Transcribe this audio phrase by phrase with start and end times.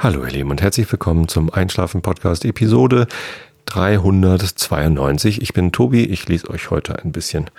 [0.00, 3.08] Hallo ihr Lieben und herzlich willkommen zum Einschlafen Podcast Episode
[3.64, 5.42] 392.
[5.42, 7.50] Ich bin Tobi, ich lese euch heute ein bisschen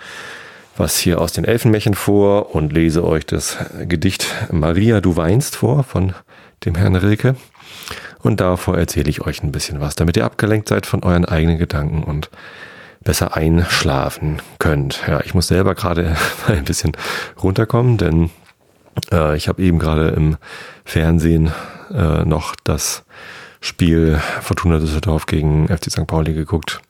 [0.74, 5.84] was hier aus den Elfenmärchen vor und lese euch das Gedicht Maria, du weinst vor
[5.84, 6.14] von
[6.64, 7.36] dem Herrn Rilke.
[8.22, 11.58] Und davor erzähle ich euch ein bisschen was, damit ihr abgelenkt seid von euren eigenen
[11.58, 12.30] Gedanken und
[13.04, 15.02] besser einschlafen könnt.
[15.06, 16.16] Ja, ich muss selber gerade
[16.48, 16.92] ein bisschen
[17.42, 18.30] runterkommen, denn
[19.12, 20.38] äh, ich habe eben gerade im
[20.86, 21.52] Fernsehen
[21.92, 23.04] äh, noch das
[23.60, 26.06] Spiel Fortuna Düsseldorf gegen FC St.
[26.06, 26.80] Pauli geguckt.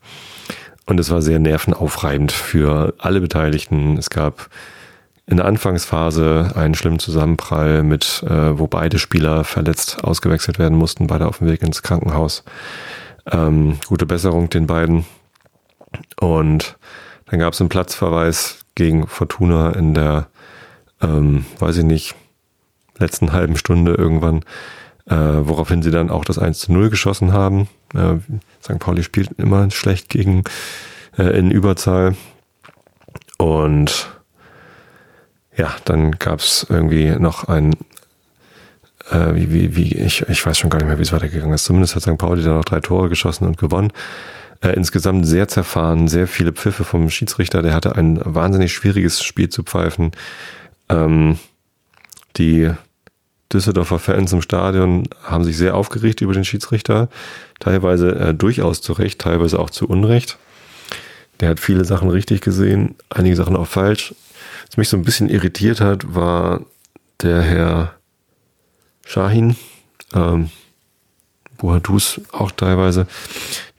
[0.87, 3.97] Und es war sehr nervenaufreibend für alle Beteiligten.
[3.97, 4.49] Es gab
[5.27, 11.07] in der Anfangsphase einen schlimmen Zusammenprall mit, äh, wo beide Spieler verletzt ausgewechselt werden mussten,
[11.07, 12.45] beide auf dem Weg ins Krankenhaus.
[13.31, 15.05] Ähm, gute Besserung den beiden.
[16.19, 16.77] Und
[17.27, 20.29] dann gab es einen Platzverweis gegen Fortuna in der,
[21.01, 22.15] ähm, weiß ich nicht,
[22.99, 24.45] letzten halben Stunde irgendwann
[25.11, 27.69] äh, woraufhin sie dann auch das 1 zu 0 geschossen haben.
[27.95, 28.17] Äh,
[28.63, 28.79] St.
[28.79, 30.45] Pauli spielt immer schlecht gegen
[31.19, 32.15] äh, in Überzahl.
[33.37, 34.09] Und
[35.57, 37.75] ja, dann gab es irgendwie noch ein,
[39.11, 41.65] äh, wie, wie, wie, ich, ich weiß schon gar nicht mehr, wie es weitergegangen ist.
[41.65, 42.17] Zumindest hat St.
[42.17, 43.93] Pauli dann noch drei Tore geschossen und gewonnen.
[44.63, 47.63] Äh, insgesamt sehr zerfahren, sehr viele Pfiffe vom Schiedsrichter.
[47.63, 50.13] Der hatte ein wahnsinnig schwieriges Spiel zu pfeifen.
[50.89, 51.39] Ähm,
[52.37, 52.71] die
[53.53, 57.09] Düsseldorfer Fans im Stadion haben sich sehr aufgeregt über den Schiedsrichter,
[57.59, 60.39] teilweise äh, durchaus zu Recht, teilweise auch zu Unrecht.
[61.41, 64.15] Der hat viele Sachen richtig gesehen, einige Sachen auch falsch.
[64.69, 66.61] Was mich so ein bisschen irritiert hat, war
[67.23, 67.95] der Herr
[69.05, 69.57] Shahin,
[70.15, 70.51] ähm,
[71.59, 73.07] Boadus auch teilweise.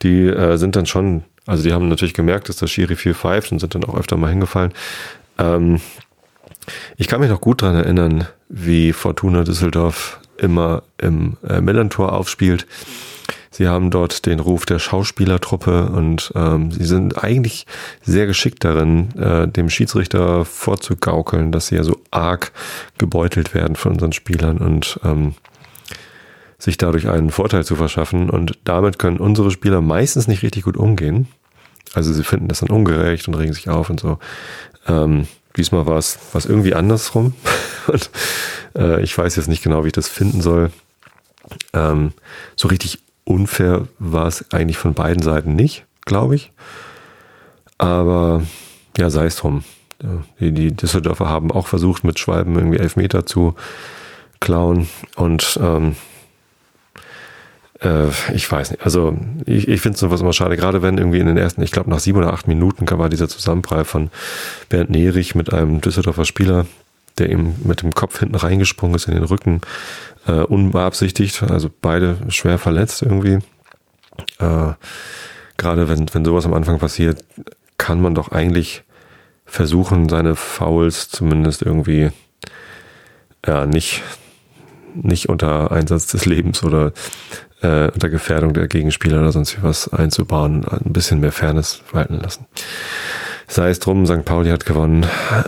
[0.02, 3.52] Die äh, sind dann schon, also die haben natürlich gemerkt, dass der Schiri viel pfeift
[3.52, 4.74] und sind dann auch öfter mal hingefallen.
[5.38, 5.80] Ähm,
[6.98, 12.68] ich kann mich noch gut dran erinnern, wie Fortuna Düsseldorf immer im äh, Millantor aufspielt.
[13.54, 17.66] Sie haben dort den Ruf der Schauspielertruppe und ähm, sie sind eigentlich
[18.02, 22.52] sehr geschickt darin, äh, dem Schiedsrichter vorzugaukeln, dass sie ja so arg
[22.98, 25.36] gebeutelt werden von unseren Spielern und ähm,
[26.58, 28.30] sich dadurch einen Vorteil zu verschaffen.
[28.30, 31.28] Und damit können unsere Spieler meistens nicht richtig gut umgehen.
[31.94, 34.18] Also sie finden das dann ungerecht und regen sich auf und so.
[34.88, 37.34] Ähm, Diesmal war es was irgendwie andersrum.
[37.88, 38.10] Und,
[38.76, 40.72] äh, ich weiß jetzt nicht genau, wie ich das finden soll.
[41.74, 42.14] Ähm,
[42.56, 46.52] so richtig unfair war es eigentlich von beiden Seiten nicht, glaube ich.
[47.78, 48.44] Aber
[48.98, 49.64] ja, sei es drum.
[50.40, 53.56] Die, die Düsseldorfer haben auch versucht, mit Schwalben irgendwie Elfmeter zu
[54.40, 54.88] klauen.
[55.16, 55.96] Und ähm,
[57.82, 58.84] äh, ich weiß nicht.
[58.84, 61.90] Also ich, ich finde sowas immer schade, gerade wenn irgendwie in den ersten, ich glaube
[61.90, 64.10] nach sieben oder acht Minuten war dieser Zusammenprall von
[64.70, 66.66] Bernd Nerich mit einem Düsseldorfer Spieler,
[67.18, 69.62] der ihm mit dem Kopf hinten reingesprungen ist in den Rücken,
[70.28, 73.40] äh, unbeabsichtigt, also beide schwer verletzt irgendwie.
[74.40, 74.74] Äh,
[75.58, 77.24] gerade wenn, wenn sowas am Anfang passiert,
[77.78, 78.84] kann man doch eigentlich
[79.46, 82.12] versuchen, seine Fouls zumindest irgendwie
[83.46, 84.02] ja, nicht,
[84.94, 86.94] nicht unter Einsatz des Lebens oder
[87.62, 92.46] äh, unter Gefährdung der Gegenspieler oder sonst was einzubauen, ein bisschen mehr Fairness walten lassen.
[93.48, 94.26] Sei es drum, St.
[94.26, 95.06] Pauli hat gewonnen,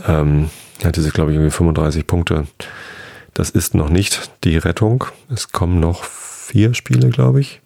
[0.08, 0.50] ähm,
[0.84, 2.48] hatte sich, glaube ich, irgendwie 35 Punkte.
[3.34, 5.06] Das ist noch nicht die Rettung.
[5.34, 7.62] Es kommen noch vier Spiele, glaube ich.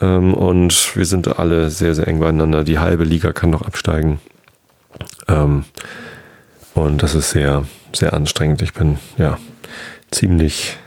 [0.00, 2.64] Ähm, und wir sind alle sehr, sehr eng beieinander.
[2.64, 4.20] Die halbe Liga kann noch absteigen.
[5.28, 5.64] Ähm,
[6.74, 8.62] und das ist sehr, sehr anstrengend.
[8.62, 9.38] Ich bin ja
[10.10, 10.78] ziemlich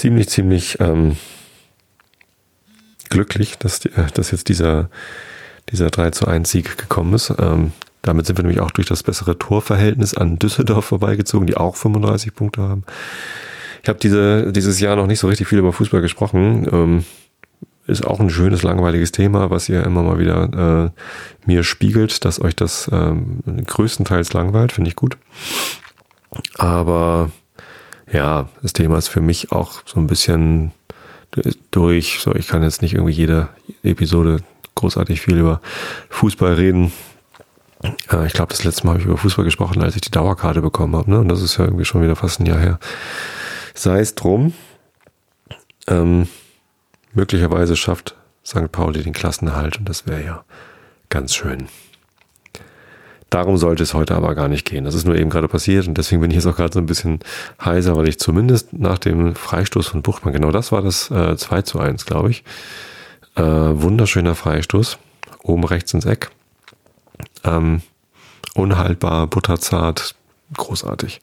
[0.00, 1.16] ziemlich, ziemlich ähm,
[3.10, 4.88] glücklich, dass, die, äh, dass jetzt dieser,
[5.70, 7.32] dieser 3 zu 1 Sieg gekommen ist.
[7.38, 7.72] Ähm,
[8.02, 12.34] damit sind wir nämlich auch durch das bessere Torverhältnis an Düsseldorf vorbeigezogen, die auch 35
[12.34, 12.84] Punkte haben.
[13.82, 16.66] Ich habe diese, dieses Jahr noch nicht so richtig viel über Fußball gesprochen.
[16.72, 17.04] Ähm,
[17.86, 22.40] ist auch ein schönes, langweiliges Thema, was ihr immer mal wieder äh, mir spiegelt, dass
[22.40, 25.18] euch das ähm, größtenteils langweilt, finde ich gut.
[26.56, 27.30] Aber
[28.12, 30.72] ja, das Thema ist für mich auch so ein bisschen
[31.70, 32.18] durch.
[32.20, 33.48] So, ich kann jetzt nicht irgendwie jede
[33.82, 34.42] Episode
[34.74, 35.60] großartig viel über
[36.08, 36.92] Fußball reden.
[38.10, 40.62] Äh, ich glaube, das letzte Mal habe ich über Fußball gesprochen, als ich die Dauerkarte
[40.62, 41.10] bekommen habe.
[41.10, 41.20] Ne?
[41.20, 42.78] Und das ist ja irgendwie schon wieder fast ein Jahr her.
[43.74, 44.54] Sei es drum.
[45.86, 46.28] Ähm,
[47.12, 48.70] möglicherweise schafft St.
[48.72, 50.44] Pauli den Klassenerhalt und das wäre ja
[51.08, 51.68] ganz schön.
[53.30, 54.84] Darum sollte es heute aber gar nicht gehen.
[54.84, 56.86] Das ist nur eben gerade passiert und deswegen bin ich jetzt auch gerade so ein
[56.86, 57.20] bisschen
[57.64, 61.62] heiser, weil ich zumindest nach dem Freistoß von Buchmann, genau das war das äh, 2
[61.62, 62.42] zu 1, glaube ich.
[63.36, 64.98] Äh, wunderschöner Freistoß,
[65.44, 66.30] oben rechts ins Eck.
[67.44, 67.82] Ähm,
[68.54, 70.16] unhaltbar, butterzart,
[70.56, 71.20] großartig.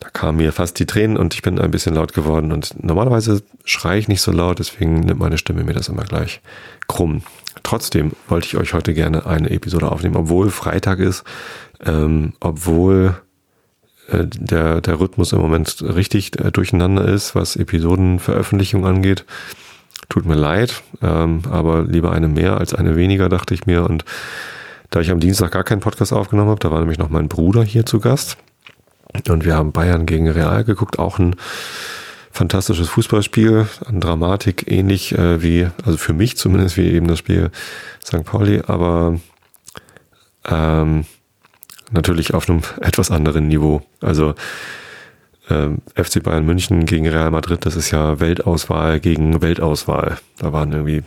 [0.00, 2.50] Da kamen mir fast die Tränen und ich bin ein bisschen laut geworden.
[2.50, 6.40] Und normalerweise schreie ich nicht so laut, deswegen nimmt meine Stimme mir das immer gleich
[6.88, 7.22] krumm.
[7.62, 11.24] Trotzdem wollte ich euch heute gerne eine Episode aufnehmen, obwohl Freitag ist,
[11.84, 13.16] ähm, obwohl
[14.08, 19.24] äh, der, der Rhythmus im Moment richtig äh, durcheinander ist, was Episodenveröffentlichung angeht.
[20.08, 23.84] Tut mir leid, ähm, aber lieber eine mehr als eine weniger, dachte ich mir.
[23.88, 24.04] Und
[24.90, 27.62] da ich am Dienstag gar keinen Podcast aufgenommen habe, da war nämlich noch mein Bruder
[27.62, 28.36] hier zu Gast.
[29.28, 31.36] Und wir haben Bayern gegen Real geguckt, auch ein
[32.32, 37.50] fantastisches Fußballspiel, an Dramatik ähnlich äh, wie, also für mich zumindest wie eben das Spiel
[38.04, 38.24] St.
[38.24, 39.20] Pauli, aber
[40.48, 41.04] ähm,
[41.90, 43.82] natürlich auf einem etwas anderen Niveau.
[44.00, 44.34] Also
[45.50, 50.18] ähm, FC Bayern München gegen Real Madrid, das ist ja Weltauswahl gegen Weltauswahl.
[50.38, 51.02] Da waren irgendwie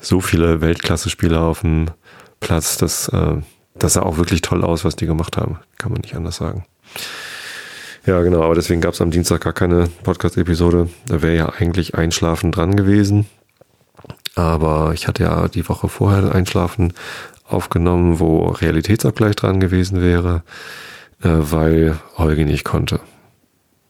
[0.00, 1.86] so viele Weltklasse-Spieler auf dem
[2.40, 3.36] Platz, dass äh,
[3.76, 5.58] das sah auch wirklich toll aus, was die gemacht haben.
[5.78, 6.64] Kann man nicht anders sagen.
[8.06, 10.90] Ja, genau, aber deswegen gab es am Dienstag gar keine Podcast-Episode.
[11.06, 13.26] Da wäre ja eigentlich Einschlafen dran gewesen.
[14.34, 16.92] Aber ich hatte ja die Woche vorher Einschlafen
[17.48, 20.42] aufgenommen, wo Realitätsabgleich dran gewesen wäre,
[21.22, 23.00] äh, weil Holgi nicht konnte.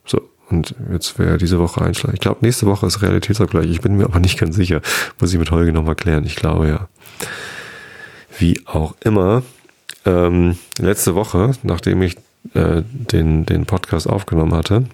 [0.05, 2.15] So, und jetzt wäre diese Woche Einschlafen.
[2.15, 3.69] Ich glaube, nächste Woche ist Realitätsabgleich.
[3.69, 4.81] Ich bin mir aber nicht ganz sicher.
[5.19, 6.25] Muss ich mit Holgi nochmal klären.
[6.25, 6.89] Ich glaube ja.
[8.39, 9.43] Wie auch immer.
[10.07, 12.17] Ähm, letzte Woche, nachdem ich
[12.53, 14.85] äh, den, den Podcast aufgenommen hatte,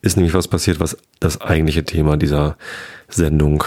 [0.00, 2.56] ist nämlich was passiert, was das eigentliche Thema dieser
[3.08, 3.64] Sendung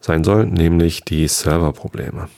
[0.00, 2.28] sein soll, nämlich die Serverprobleme.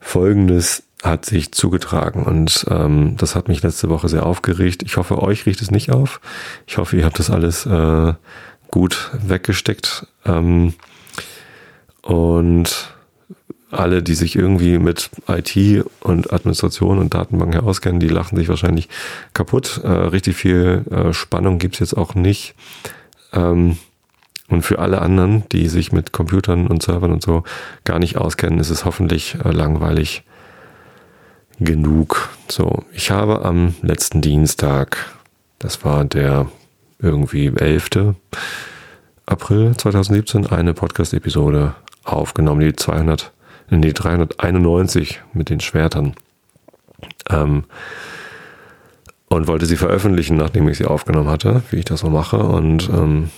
[0.00, 4.82] Folgendes hat sich zugetragen und ähm, das hat mich letzte Woche sehr aufgeregt.
[4.82, 6.20] Ich hoffe, euch riecht es nicht auf.
[6.66, 8.14] Ich hoffe, ihr habt das alles äh,
[8.70, 10.06] gut weggesteckt.
[10.24, 10.74] Ähm,
[12.02, 12.94] und
[13.70, 18.88] alle, die sich irgendwie mit IT und Administration und Datenbanken auskennen, die lachen sich wahrscheinlich
[19.32, 19.80] kaputt.
[19.84, 22.54] Äh, richtig viel äh, Spannung gibt's jetzt auch nicht.
[23.32, 23.78] Ähm,
[24.48, 27.44] und für alle anderen, die sich mit Computern und Servern und so
[27.84, 30.24] gar nicht auskennen, ist es hoffentlich äh, langweilig
[31.60, 32.30] genug.
[32.48, 34.96] So, ich habe am letzten Dienstag,
[35.60, 36.50] das war der
[36.98, 38.14] irgendwie 11.
[39.26, 43.30] April 2017, eine Podcast-Episode aufgenommen, die 200
[43.70, 46.14] nee, 391 mit den Schwertern.
[47.28, 47.64] Ähm,
[49.28, 52.38] und wollte sie veröffentlichen, nachdem ich sie aufgenommen hatte, wie ich das so mache.
[52.38, 53.30] Und ähm,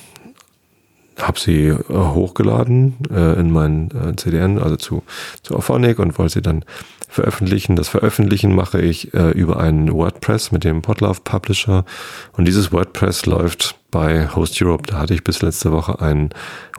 [1.20, 5.02] habe sie äh, hochgeladen äh, in mein äh, CDN, also zu,
[5.42, 6.64] zu Auphonic und wollte sie dann
[7.12, 7.76] veröffentlichen.
[7.76, 11.84] Das Veröffentlichen mache ich äh, über einen WordPress mit dem Podlove Publisher.
[12.32, 14.84] Und dieses WordPress läuft bei Host Europe.
[14.86, 16.30] Da hatte ich bis letzte Woche ein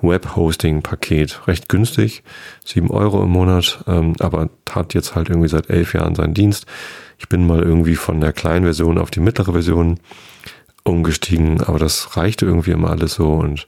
[0.02, 1.48] Web-Hosting-Paket.
[1.48, 2.24] Recht günstig,
[2.66, 6.66] sieben Euro im Monat, ähm, aber hat jetzt halt irgendwie seit elf Jahren seinen Dienst.
[7.20, 10.00] Ich bin mal irgendwie von der kleinen Version auf die mittlere Version
[10.84, 13.68] umgestiegen, aber das reichte irgendwie immer alles so und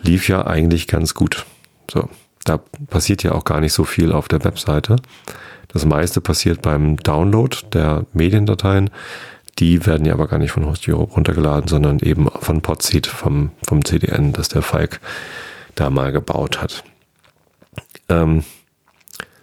[0.00, 1.44] lief ja eigentlich ganz gut.
[1.90, 2.08] So,
[2.44, 2.58] da
[2.88, 4.96] passiert ja auch gar nicht so viel auf der Webseite.
[5.68, 8.90] Das meiste passiert beim Download der Mediendateien.
[9.58, 13.50] Die werden ja aber gar nicht von Host Europe runtergeladen, sondern eben von Podseed vom,
[13.66, 15.00] vom CDN, das der Falk
[15.74, 16.84] da mal gebaut hat.
[18.08, 18.44] Ähm,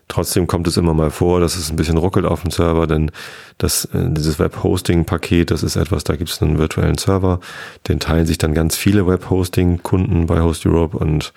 [0.08, 3.12] trotzdem kommt es immer mal vor, dass es ein bisschen ruckelt auf dem Server, denn
[3.58, 7.40] das, äh, dieses Web-Hosting-Paket, das ist etwas, da gibt es einen virtuellen Server,
[7.88, 11.34] den teilen sich dann ganz viele Web-Hosting-Kunden bei Host Europe und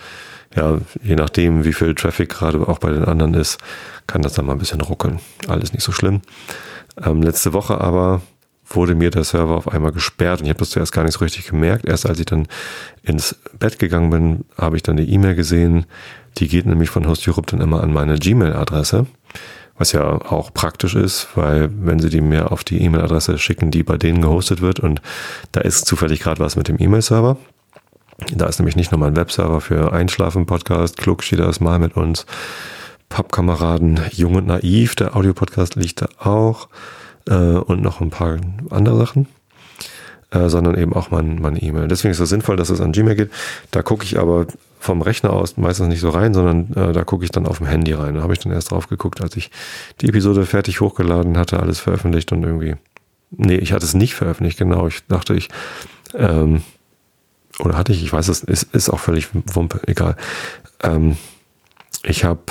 [0.54, 3.58] ja, je nachdem, wie viel Traffic gerade auch bei den anderen ist,
[4.06, 5.20] kann das dann mal ein bisschen ruckeln.
[5.46, 6.22] Alles nicht so schlimm.
[7.04, 8.22] Ähm, letzte Woche aber
[8.70, 11.20] wurde mir der Server auf einmal gesperrt und ich habe das zuerst gar nicht so
[11.20, 11.86] richtig gemerkt.
[11.86, 12.46] Erst als ich dann
[13.02, 15.86] ins Bett gegangen bin, habe ich dann die E-Mail gesehen.
[16.38, 19.06] Die geht nämlich von Host Europe dann immer an meine Gmail-Adresse,
[19.76, 23.82] was ja auch praktisch ist, weil wenn sie die mir auf die E-Mail-Adresse schicken, die
[23.82, 25.00] bei denen gehostet wird und
[25.52, 27.38] da ist zufällig gerade was mit dem E-Mail-Server,
[28.34, 32.26] da ist nämlich nicht nur mein Webserver für Einschlafen-Podcast, Klug steht das mal mit uns,
[33.08, 36.68] Pappkameraden Jung und Naiv, der Audiopodcast liegt da auch
[37.28, 38.38] äh, und noch ein paar
[38.70, 39.28] andere Sachen,
[40.30, 41.88] äh, sondern eben auch mein, meine E-Mail.
[41.88, 43.30] Deswegen ist es sinnvoll, dass es an Gmail geht.
[43.70, 44.46] Da gucke ich aber
[44.80, 47.66] vom Rechner aus meistens nicht so rein, sondern äh, da gucke ich dann auf dem
[47.66, 48.14] Handy rein.
[48.14, 49.50] Da habe ich dann erst drauf geguckt, als ich
[50.00, 52.76] die Episode fertig hochgeladen hatte, alles veröffentlicht und irgendwie.
[53.30, 54.86] Nee, ich hatte es nicht veröffentlicht, genau.
[54.86, 55.48] Ich dachte, ich
[56.14, 56.62] ähm,
[57.60, 60.16] oder hatte ich, ich weiß es, ist, ist auch völlig Wumpe, egal.
[60.82, 61.16] Ähm,
[62.02, 62.42] ich habe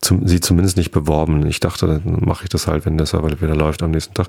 [0.00, 1.46] zum, sie zumindest nicht beworben.
[1.46, 4.28] Ich dachte, dann mache ich das halt, wenn der Server wieder läuft am nächsten Tag.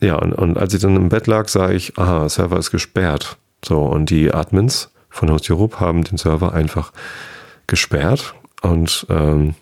[0.00, 3.36] Ja, und, und als ich dann im Bett lag, sah ich, aha, Server ist gesperrt.
[3.64, 6.92] So, und die Admins von Host Europe haben den Server einfach
[7.66, 9.54] gesperrt und ähm,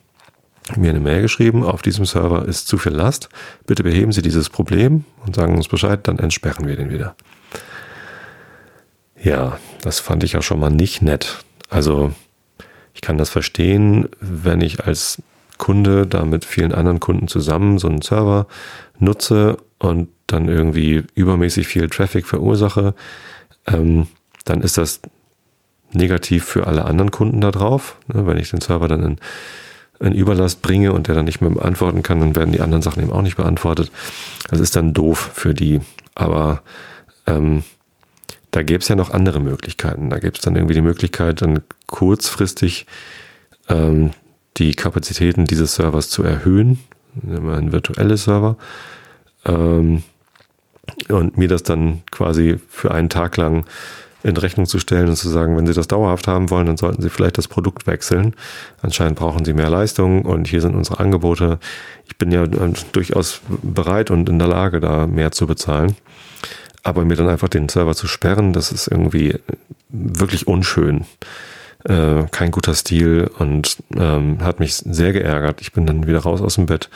[0.76, 3.28] mir eine Mail geschrieben, auf diesem Server ist zu viel Last,
[3.66, 7.14] bitte beheben Sie dieses Problem und sagen uns Bescheid, dann entsperren wir den wieder.
[9.26, 11.44] Ja, das fand ich ja schon mal nicht nett.
[11.68, 12.12] Also
[12.94, 15.20] ich kann das verstehen, wenn ich als
[15.58, 18.46] Kunde da mit vielen anderen Kunden zusammen so einen Server
[19.00, 22.94] nutze und dann irgendwie übermäßig viel Traffic verursache,
[23.66, 24.06] ähm,
[24.44, 25.00] dann ist das
[25.90, 27.96] negativ für alle anderen Kunden da drauf.
[28.06, 29.16] Ne, wenn ich den Server dann in,
[29.98, 33.02] in Überlast bringe und der dann nicht mehr beantworten kann, dann werden die anderen Sachen
[33.02, 33.90] eben auch nicht beantwortet.
[34.50, 35.80] Das ist dann doof für die.
[36.14, 36.62] Aber
[37.26, 37.64] ähm,
[38.56, 40.08] da gäbe es ja noch andere Möglichkeiten.
[40.08, 42.86] Da gäbe es dann irgendwie die Möglichkeit, dann kurzfristig
[43.68, 44.12] ähm,
[44.56, 46.78] die Kapazitäten dieses Servers zu erhöhen.
[47.22, 48.56] Ein virtuelles Server.
[49.44, 50.04] Ähm,
[51.10, 53.66] und mir das dann quasi für einen Tag lang
[54.22, 57.02] in Rechnung zu stellen und zu sagen, wenn Sie das dauerhaft haben wollen, dann sollten
[57.02, 58.34] Sie vielleicht das Produkt wechseln.
[58.80, 61.58] Anscheinend brauchen Sie mehr Leistung und hier sind unsere Angebote.
[62.06, 65.94] Ich bin ja äh, durchaus bereit und in der Lage, da mehr zu bezahlen.
[66.86, 69.34] Aber mir dann einfach den Server zu sperren, das ist irgendwie
[69.88, 71.04] wirklich unschön.
[71.82, 75.60] Äh, kein guter Stil und ähm, hat mich sehr geärgert.
[75.60, 76.88] Ich bin dann wieder raus aus dem Bett,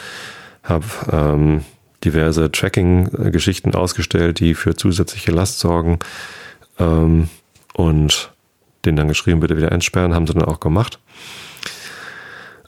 [0.63, 1.65] habe ähm,
[2.05, 5.99] diverse Tracking-Geschichten ausgestellt, die für zusätzliche Last sorgen
[6.79, 7.29] ähm,
[7.75, 8.31] und
[8.85, 11.01] den dann geschrieben, bitte wieder entsperren, haben sie dann auch gemacht.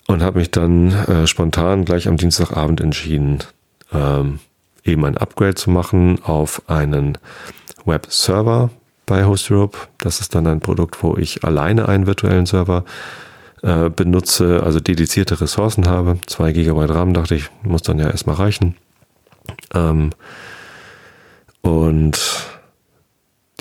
[0.09, 3.45] Und habe mich dann äh, spontan gleich am Dienstagabend entschieden,
[3.93, 4.41] ähm,
[4.85, 7.19] eben ein Upgrade zu machen auf einen
[7.85, 8.71] Web-Server
[9.07, 9.79] bei Host Europe.
[9.99, 12.85] Das ist dann ein Produkt, wo ich alleine einen virtuellen Server
[13.62, 16.19] äh, benutze, also dedizierte Ressourcen habe.
[16.27, 18.77] 2 GB RAM dachte ich, muss dann ja erstmal reichen.
[19.75, 20.11] Ähm,
[21.62, 22.19] und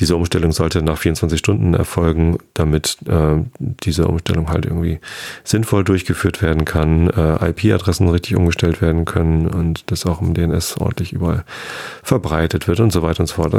[0.01, 4.99] diese Umstellung sollte nach 24 Stunden erfolgen, damit äh, diese Umstellung halt irgendwie
[5.43, 10.77] sinnvoll durchgeführt werden kann, äh, IP-Adressen richtig umgestellt werden können und das auch im DNS
[10.77, 11.45] ordentlich überall
[12.01, 13.53] verbreitet wird und so weiter und so fort.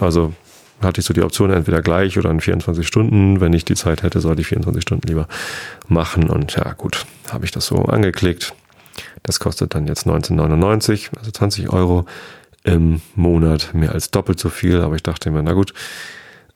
[0.00, 0.34] Also
[0.82, 3.40] hatte ich so die Option entweder gleich oder in 24 Stunden.
[3.40, 5.28] Wenn ich die Zeit hätte, sollte ich 24 Stunden lieber
[5.86, 6.28] machen.
[6.28, 8.52] Und ja, gut, habe ich das so angeklickt.
[9.22, 12.04] Das kostet dann jetzt 19,99, also 20 Euro
[12.64, 14.80] im Monat, mehr als doppelt so viel.
[14.80, 15.72] Aber ich dachte mir, na gut,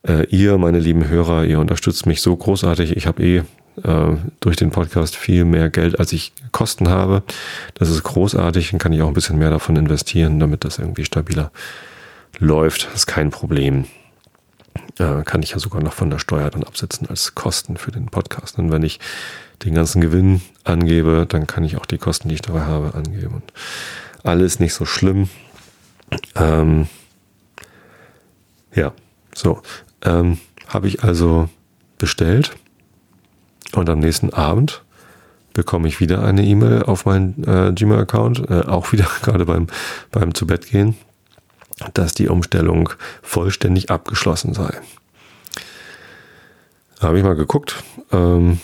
[0.06, 2.96] äh, ihr, meine lieben Hörer, ihr unterstützt mich so großartig.
[2.96, 3.36] Ich habe eh
[3.84, 7.22] äh, durch den Podcast viel mehr Geld, als ich Kosten habe.
[7.74, 11.04] Das ist großartig, dann kann ich auch ein bisschen mehr davon investieren, damit das irgendwie
[11.04, 11.52] stabiler
[12.38, 12.86] läuft.
[12.86, 13.84] Das ist kein Problem.
[14.98, 18.06] Äh, kann ich ja sogar noch von der Steuer dann absetzen als Kosten für den
[18.06, 18.58] Podcast.
[18.58, 18.98] Und wenn ich
[19.64, 23.34] den ganzen Gewinn angebe, dann kann ich auch die Kosten, die ich dabei habe, angeben.
[23.34, 23.52] Und
[24.22, 25.28] alles nicht so schlimm.
[26.34, 26.88] Ähm,
[28.74, 28.92] ja,
[29.34, 29.62] so.
[30.02, 30.38] Ähm,
[30.68, 31.48] Habe ich also
[31.98, 32.56] bestellt
[33.74, 34.82] und am nächsten Abend
[35.52, 39.66] bekomme ich wieder eine E-Mail auf meinen äh, Gmail-Account, äh, auch wieder gerade beim,
[40.12, 40.96] beim zu Bett gehen,
[41.94, 42.90] dass die Umstellung
[43.22, 44.70] vollständig abgeschlossen sei.
[47.00, 48.60] Habe ich mal geguckt, ähm,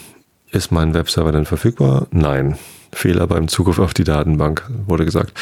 [0.51, 2.07] ist mein Webserver denn verfügbar?
[2.11, 2.59] Nein.
[2.95, 5.33] Fehler beim Zugriff auf die Datenbank, wurde gesagt.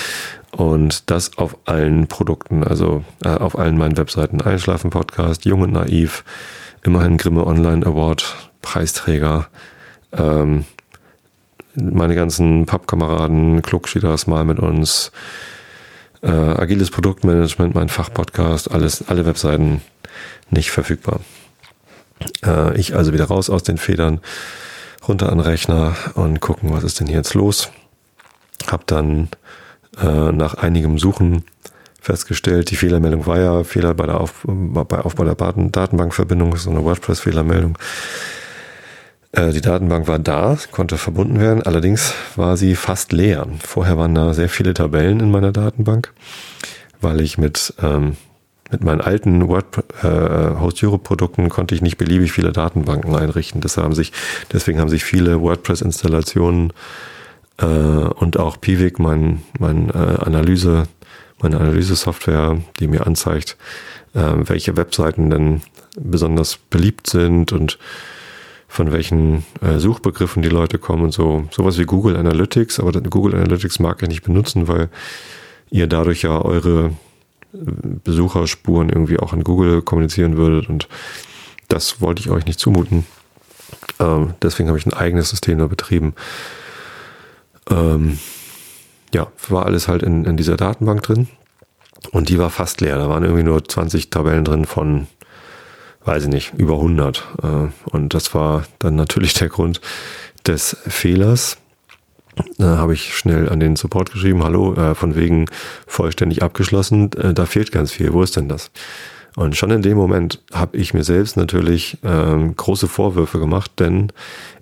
[0.51, 4.41] Und das auf allen Produkten, also äh, auf allen meinen Webseiten.
[4.41, 6.25] Einschlafen Podcast, Jung und Naiv,
[6.83, 9.49] immerhin Grimme Online Award, Preisträger,
[10.13, 10.65] ähm,
[11.75, 15.11] meine ganzen Pappkameraden, Klugschieders mal mit uns,
[16.23, 19.81] äh, agiles Produktmanagement, mein Fachpodcast, alles, alle Webseiten
[20.51, 21.21] nicht verfügbar.
[22.45, 24.21] Äh, ich also wieder raus aus den Federn
[25.09, 27.71] runter an den Rechner und gucken, was ist denn hier jetzt los.
[28.67, 29.29] Hab dann
[30.01, 31.45] äh, nach einigem Suchen
[32.01, 36.85] festgestellt, die Fehlermeldung war ja Fehler bei der Auf, bei Aufbau der Datenbankverbindung, so eine
[36.85, 37.79] WordPress-Fehlermeldung.
[39.33, 43.47] Äh, die Datenbank war da, konnte verbunden werden, allerdings war sie fast leer.
[43.61, 46.13] Vorher waren da sehr viele Tabellen in meiner Datenbank,
[47.01, 48.17] weil ich mit ähm,
[48.73, 49.67] mit meinen alten Word
[50.03, 53.61] äh, Host Europe Produkten konnte ich nicht beliebig viele Datenbanken einrichten.
[53.61, 54.13] Deshalb haben sich,
[54.53, 56.73] deswegen haben sich viele WordPress Installationen
[57.59, 60.85] äh, und auch Piwik, mein, mein äh, Analyse,
[61.41, 63.57] meine Analyse-Software, die mir anzeigt,
[64.15, 65.63] äh, welche Webseiten denn
[66.01, 67.79] besonders beliebt sind und
[68.69, 71.47] von welchen äh, Suchbegriffen die Leute kommen und so.
[71.51, 74.89] Sowas wie Google Analytics, aber Google Analytics mag ich nicht benutzen, weil
[75.71, 76.93] ihr dadurch ja eure
[77.53, 80.89] Besucherspuren irgendwie auch in Google kommunizieren würdet und
[81.69, 83.07] das wollte ich euch nicht zumuten.
[83.99, 86.15] Ähm, deswegen habe ich ein eigenes System da betrieben.
[87.71, 88.19] Ähm,
[89.15, 91.29] ja, war alles halt in, in dieser Datenbank drin
[92.11, 92.99] und die war fast leer.
[92.99, 95.07] Da waren irgendwie nur 20 Tabellen drin von,
[96.05, 97.25] weiß ich nicht, über 100.
[97.43, 97.47] Äh,
[97.91, 99.81] und das war dann natürlich der Grund
[100.47, 101.59] des Fehlers.
[102.59, 105.47] Da habe ich schnell an den Support geschrieben, hallo, äh, von wegen
[105.87, 108.71] vollständig abgeschlossen, äh, da fehlt ganz viel, wo ist denn das?
[109.37, 114.13] Und schon in dem Moment habe ich mir selbst natürlich ähm, große Vorwürfe gemacht, denn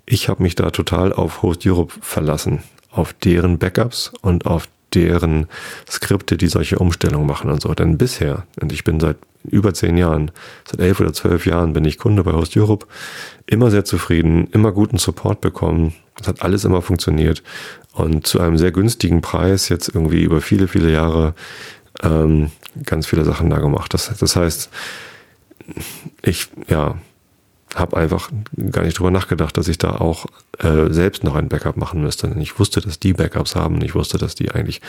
[0.05, 5.47] ich habe mich da total auf Host Europe verlassen, auf deren Backups und auf deren
[5.89, 7.73] Skripte, die solche Umstellungen machen und so.
[7.73, 10.31] Denn bisher, und ich bin seit über zehn Jahren,
[10.69, 12.85] seit elf oder zwölf Jahren bin ich Kunde bei Host Europe,
[13.47, 15.93] immer sehr zufrieden, immer guten Support bekommen.
[16.19, 17.41] Es hat alles immer funktioniert
[17.93, 21.33] und zu einem sehr günstigen Preis jetzt irgendwie über viele, viele Jahre
[22.03, 22.51] ähm,
[22.85, 23.93] ganz viele Sachen da gemacht.
[23.93, 24.69] Das, das heißt,
[26.21, 26.95] ich, ja,
[27.75, 28.29] habe einfach
[28.71, 30.25] gar nicht drüber nachgedacht, dass ich da auch
[30.59, 32.33] äh, selbst noch ein Backup machen müsste.
[32.39, 33.81] Ich wusste, dass die Backups haben.
[33.81, 34.81] Ich wusste, dass die eigentlich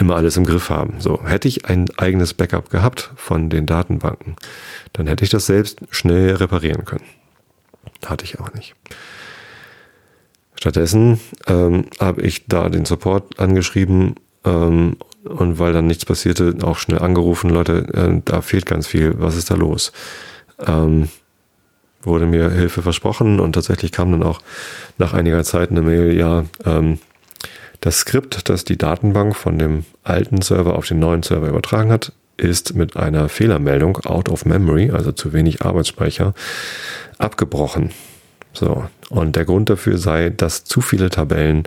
[0.00, 1.00] immer alles im Griff haben.
[1.00, 4.36] So, hätte ich ein eigenes Backup gehabt von den Datenbanken,
[4.94, 7.04] dann hätte ich das selbst schnell reparieren können.
[8.06, 8.74] Hatte ich auch nicht.
[10.54, 16.78] Stattdessen ähm, habe ich da den Support angeschrieben ähm, und weil dann nichts passierte, auch
[16.78, 19.92] schnell angerufen, Leute, äh, da fehlt ganz viel, was ist da los?
[20.66, 21.08] Ähm,
[22.02, 24.40] wurde mir Hilfe versprochen und tatsächlich kam dann auch
[24.98, 26.98] nach einiger Zeit eine Mail, ja, ähm,
[27.80, 32.12] das Skript, das die Datenbank von dem alten Server auf den neuen Server übertragen hat,
[32.36, 36.34] ist mit einer Fehlermeldung out of memory, also zu wenig Arbeitsspeicher,
[37.18, 37.90] abgebrochen.
[38.52, 38.84] So.
[39.08, 41.64] Und der Grund dafür sei, dass zu viele Tabellen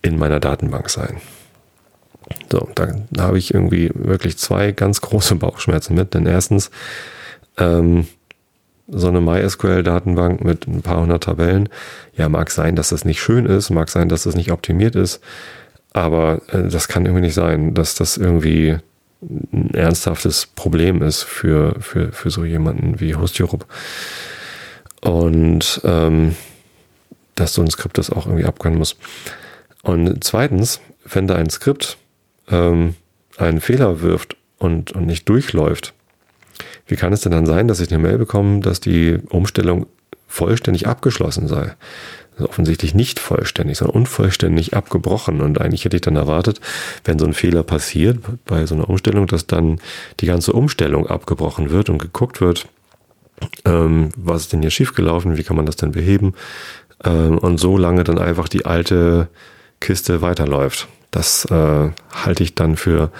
[0.00, 1.20] in meiner Datenbank seien.
[2.50, 2.88] So, da,
[3.18, 6.70] habe ich irgendwie wirklich zwei ganz große Bauchschmerzen mit, denn erstens,
[7.58, 8.06] ähm,
[8.92, 11.68] so eine MySQL-Datenbank mit ein paar hundert Tabellen.
[12.16, 15.20] Ja, mag sein, dass das nicht schön ist, mag sein, dass das nicht optimiert ist,
[15.92, 18.76] aber äh, das kann irgendwie nicht sein, dass das irgendwie
[19.22, 23.66] ein ernsthaftes Problem ist für, für, für so jemanden wie Host Europe.
[25.00, 26.34] Und ähm,
[27.34, 28.96] dass so ein Skript das auch irgendwie abkönnen muss.
[29.82, 31.98] Und zweitens, wenn da ein Skript
[32.50, 32.94] ähm,
[33.36, 35.94] einen Fehler wirft und, und nicht durchläuft,
[36.86, 39.86] wie kann es denn dann sein, dass ich eine Mail bekomme, dass die Umstellung
[40.26, 41.74] vollständig abgeschlossen sei?
[42.36, 45.40] Also offensichtlich nicht vollständig, sondern unvollständig abgebrochen.
[45.40, 46.60] Und eigentlich hätte ich dann erwartet,
[47.04, 49.80] wenn so ein Fehler passiert bei so einer Umstellung, dass dann
[50.20, 52.66] die ganze Umstellung abgebrochen wird und geguckt wird,
[53.64, 56.34] ähm, was ist denn hier schiefgelaufen, wie kann man das denn beheben?
[57.04, 59.28] Ähm, und so lange dann einfach die alte
[59.80, 60.88] Kiste weiterläuft.
[61.10, 63.10] Das äh, halte ich dann für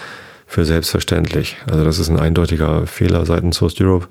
[0.52, 1.56] für selbstverständlich.
[1.66, 4.08] Also das ist ein eindeutiger Fehler seitens Host Europe.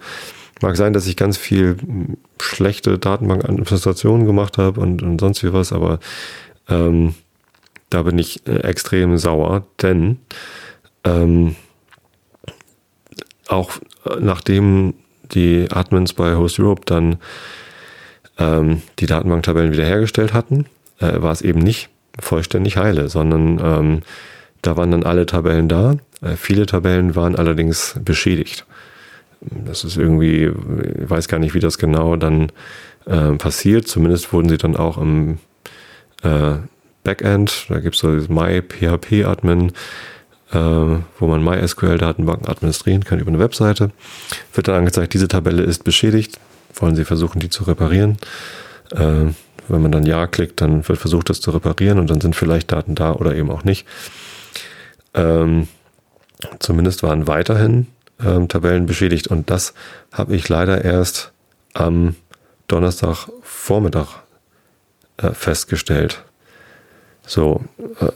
[0.60, 1.78] Mag sein, dass ich ganz viel
[2.42, 6.00] schlechte Datenbankadministration gemacht habe und, und sonst wie was, aber
[6.68, 7.14] ähm,
[7.92, 10.18] da bin ich äh, extrem sauer, denn
[11.04, 11.56] ähm,
[13.48, 13.70] auch
[14.06, 14.96] äh, nachdem
[15.34, 17.18] die Admins bei Host Europe dann
[18.40, 20.66] ähm, die Datenbanktabellen wiederhergestellt hatten,
[21.00, 24.02] äh, war es eben nicht vollständig heile, sondern ähm,
[24.64, 25.98] da waren dann alle Tabellen da.
[26.22, 28.66] Äh, viele Tabellen waren allerdings beschädigt.
[29.42, 30.52] Das ist irgendwie,
[31.02, 32.52] ich weiß gar nicht, wie das genau dann
[33.06, 33.88] äh, passiert.
[33.88, 35.40] Zumindest wurden sie dann auch im
[36.24, 36.58] äh,
[37.04, 39.72] Backend, da gibt es so MyPHP-Admin,
[40.52, 43.92] äh, wo man MySQL-Datenbanken administrieren kann über eine Webseite.
[44.54, 46.40] Wird dann angezeigt, diese Tabelle ist beschädigt.
[46.76, 48.18] Wollen Sie versuchen, die zu reparieren?
[48.92, 49.32] Äh,
[49.68, 52.72] wenn man dann Ja klickt, dann wird versucht, das zu reparieren und dann sind vielleicht
[52.72, 53.88] Daten da oder eben auch nicht.
[55.14, 55.68] Ähm,
[56.60, 57.88] zumindest waren weiterhin
[58.24, 59.74] ähm, Tabellen beschädigt und das
[60.12, 61.32] habe ich leider erst
[61.74, 62.16] am
[62.68, 64.08] Donnerstagvormittag
[65.18, 66.24] äh, festgestellt.
[67.26, 67.64] So,
[68.00, 68.10] äh,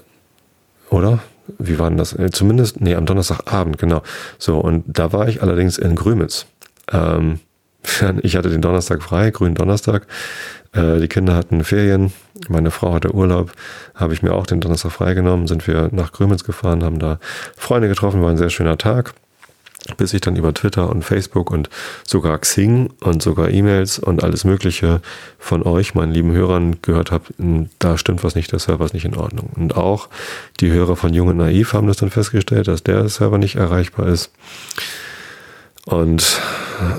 [0.89, 1.19] oder?
[1.59, 2.13] Wie war denn das?
[2.13, 4.01] Äh, zumindest, nee, am Donnerstagabend, genau.
[4.37, 6.45] So, und da war ich allerdings in Grömitz.
[6.91, 7.39] Ähm,
[8.21, 10.07] ich hatte den Donnerstag frei, grünen Donnerstag.
[10.75, 12.13] Äh, die Kinder hatten Ferien,
[12.49, 13.51] meine Frau hatte Urlaub,
[13.95, 17.19] habe ich mir auch den Donnerstag freigenommen, sind wir nach Grömitz gefahren, haben da
[17.57, 19.13] Freunde getroffen, war ein sehr schöner Tag
[19.97, 21.69] bis ich dann über Twitter und Facebook und
[22.05, 25.01] sogar Xing und sogar E-Mails und alles Mögliche
[25.37, 27.25] von euch, meinen lieben Hörern, gehört habe,
[27.79, 29.51] da stimmt was nicht, der Server ist nicht in Ordnung.
[29.55, 30.09] Und auch
[30.59, 34.07] die Hörer von Jung und Naiv haben das dann festgestellt, dass der Server nicht erreichbar
[34.07, 34.31] ist.
[35.85, 36.41] Und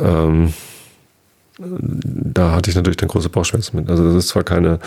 [0.03, 0.55] ähm,
[1.59, 3.91] da hatte ich natürlich dann große Bauchschmerzen mit.
[3.91, 4.79] Also das ist zwar keine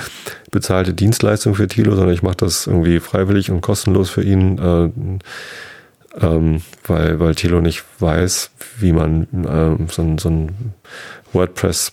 [0.52, 6.26] bezahlte Dienstleistung für Thilo, sondern ich mache das irgendwie freiwillig und kostenlos für ihn, äh,
[6.26, 10.74] ähm, weil, weil Thilo nicht weiß, wie man äh, so, so ein
[11.34, 11.92] WordPress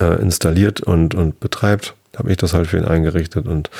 [0.00, 1.94] äh, installiert und, und betreibt.
[2.16, 3.70] Habe ich das halt für ihn eingerichtet und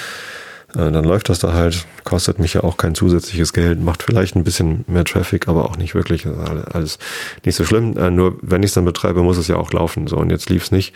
[0.75, 4.45] dann läuft das da halt, kostet mich ja auch kein zusätzliches Geld, macht vielleicht ein
[4.45, 6.27] bisschen mehr Traffic, aber auch nicht wirklich.
[6.27, 6.99] Alles
[7.45, 7.97] nicht so schlimm.
[7.97, 10.07] Äh, nur wenn ich es dann betreibe, muss es ja auch laufen.
[10.07, 10.95] So, und jetzt lief es nicht.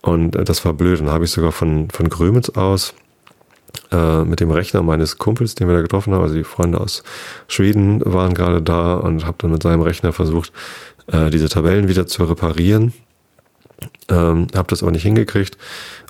[0.00, 1.00] Und äh, das war blöd.
[1.00, 2.94] Dann habe ich sogar von, von Grömitz aus
[3.90, 6.22] äh, mit dem Rechner meines Kumpels, den wir da getroffen haben.
[6.22, 7.02] Also die Freunde aus
[7.48, 10.52] Schweden waren gerade da und habe dann mit seinem Rechner versucht,
[11.08, 12.92] äh, diese Tabellen wieder zu reparieren.
[14.08, 15.58] Ähm, habe das aber nicht hingekriegt.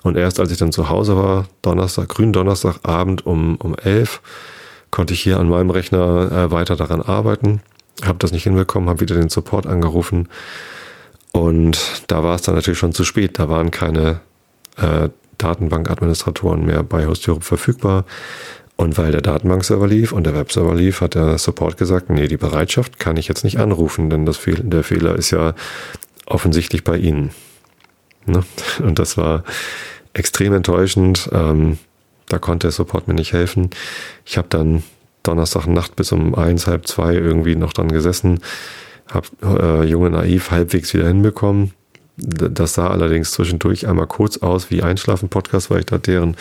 [0.03, 4.21] Und erst als ich dann zu Hause war, Donnerstag, grünen Donnerstagabend um, um elf,
[4.91, 7.61] konnte ich hier an meinem Rechner äh, weiter daran arbeiten.
[8.03, 10.29] Habe das nicht hinbekommen, habe wieder den Support angerufen.
[11.31, 13.39] Und da war es dann natürlich schon zu spät.
[13.39, 14.21] Da waren keine
[14.77, 18.05] äh, Datenbankadministratoren mehr bei Host Europe verfügbar.
[18.75, 22.37] Und weil der Datenbankserver lief und der Webserver lief, hat der Support gesagt, nee, die
[22.37, 25.55] Bereitschaft kann ich jetzt nicht anrufen, denn das Fehl der Fehler ist ja
[26.27, 27.31] offensichtlich bei Ihnen.
[28.27, 28.43] Ne?
[28.79, 29.43] Und das war
[30.13, 31.29] extrem enttäuschend.
[31.31, 31.77] Ähm,
[32.27, 33.69] da konnte der Support mir nicht helfen.
[34.25, 34.83] Ich habe dann
[35.23, 38.39] Donnerstagnacht bis um eins, halb zwei irgendwie noch dran gesessen,
[39.09, 41.73] habe äh, junge naiv halbwegs wieder hinbekommen.
[42.17, 46.35] Das sah allerdings zwischendurch einmal kurz aus wie Einschlafen-Podcast, weil ich da deren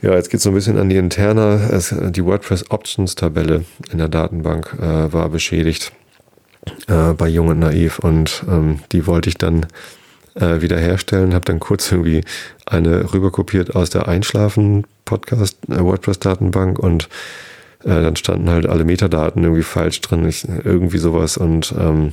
[0.00, 1.54] ja, jetzt geht es so ein bisschen an die Interna.
[1.70, 5.92] Es, die WordPress Options Tabelle in der Datenbank äh, war beschädigt
[6.86, 9.66] äh, bei Jung und Naiv und ähm, die wollte ich dann
[10.40, 11.34] äh, wiederherstellen.
[11.34, 12.22] Habe dann kurz irgendwie
[12.66, 17.08] eine rüberkopiert aus der Einschlafen Podcast äh, und
[17.84, 21.36] äh, dann standen halt alle Metadaten irgendwie falsch drin, ich, irgendwie sowas.
[21.36, 22.12] Und ähm,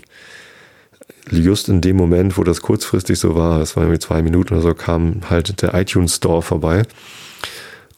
[1.30, 4.62] just in dem Moment, wo das kurzfristig so war, es war irgendwie zwei Minuten oder
[4.62, 6.84] so, kam halt der iTunes Store vorbei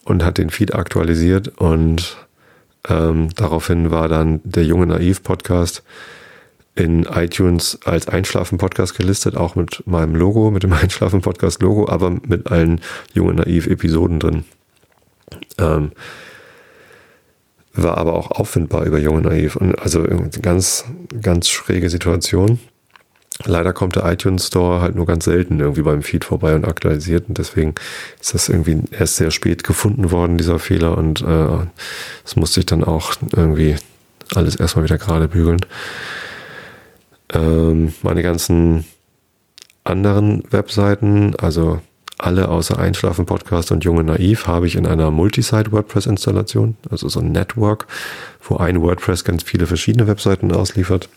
[0.05, 1.49] und hat den Feed aktualisiert.
[1.59, 2.17] Und
[2.87, 5.83] ähm, daraufhin war dann der junge Naiv Podcast
[6.77, 12.81] in iTunes als Einschlafen-Podcast gelistet, auch mit meinem Logo, mit dem Einschlafen-Podcast-Logo, aber mit allen
[13.13, 14.45] jungen Naiv-Episoden drin.
[15.57, 15.91] Ähm,
[17.73, 19.55] war aber auch auffindbar über Junge Naiv.
[19.55, 20.03] Und also
[20.41, 20.85] ganz,
[21.21, 22.59] ganz schräge Situation.
[23.45, 27.29] Leider kommt der iTunes Store halt nur ganz selten irgendwie beim Feed vorbei und aktualisiert.
[27.29, 27.75] Und deswegen
[28.19, 30.97] ist das irgendwie erst sehr spät gefunden worden, dieser Fehler.
[30.97, 31.65] Und äh,
[32.23, 33.75] das musste ich dann auch irgendwie
[34.33, 35.59] alles erstmal wieder gerade bügeln.
[37.33, 38.85] Ähm, meine ganzen
[39.83, 41.81] anderen Webseiten, also
[42.17, 47.07] alle außer Einschlafen Podcast und Junge Naiv habe ich in einer Multisite WordPress Installation, also
[47.09, 47.87] so ein Network,
[48.41, 51.09] wo ein WordPress ganz viele verschiedene Webseiten ausliefert.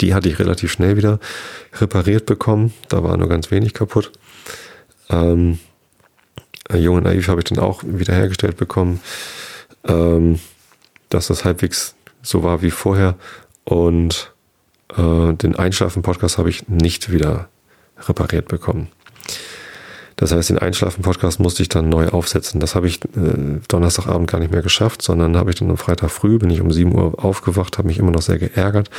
[0.00, 1.20] Die hatte ich relativ schnell wieder
[1.74, 2.74] repariert bekommen.
[2.88, 4.10] Da war nur ganz wenig kaputt.
[5.08, 5.60] Ähm,
[6.74, 9.00] Junge Naiv habe ich dann auch wiederhergestellt bekommen,
[9.86, 10.40] ähm,
[11.08, 13.14] dass das halbwegs so war wie vorher.
[13.64, 14.32] Und
[14.96, 17.48] äh, den Einschlafen-Podcast habe ich nicht wieder
[18.06, 18.88] repariert bekommen.
[20.18, 22.58] Das heißt, den Einschlafen-Podcast musste ich dann neu aufsetzen.
[22.58, 26.10] Das habe ich äh, Donnerstagabend gar nicht mehr geschafft, sondern habe ich dann am Freitag
[26.10, 28.90] früh, bin ich um 7 Uhr aufgewacht, habe mich immer noch sehr geärgert,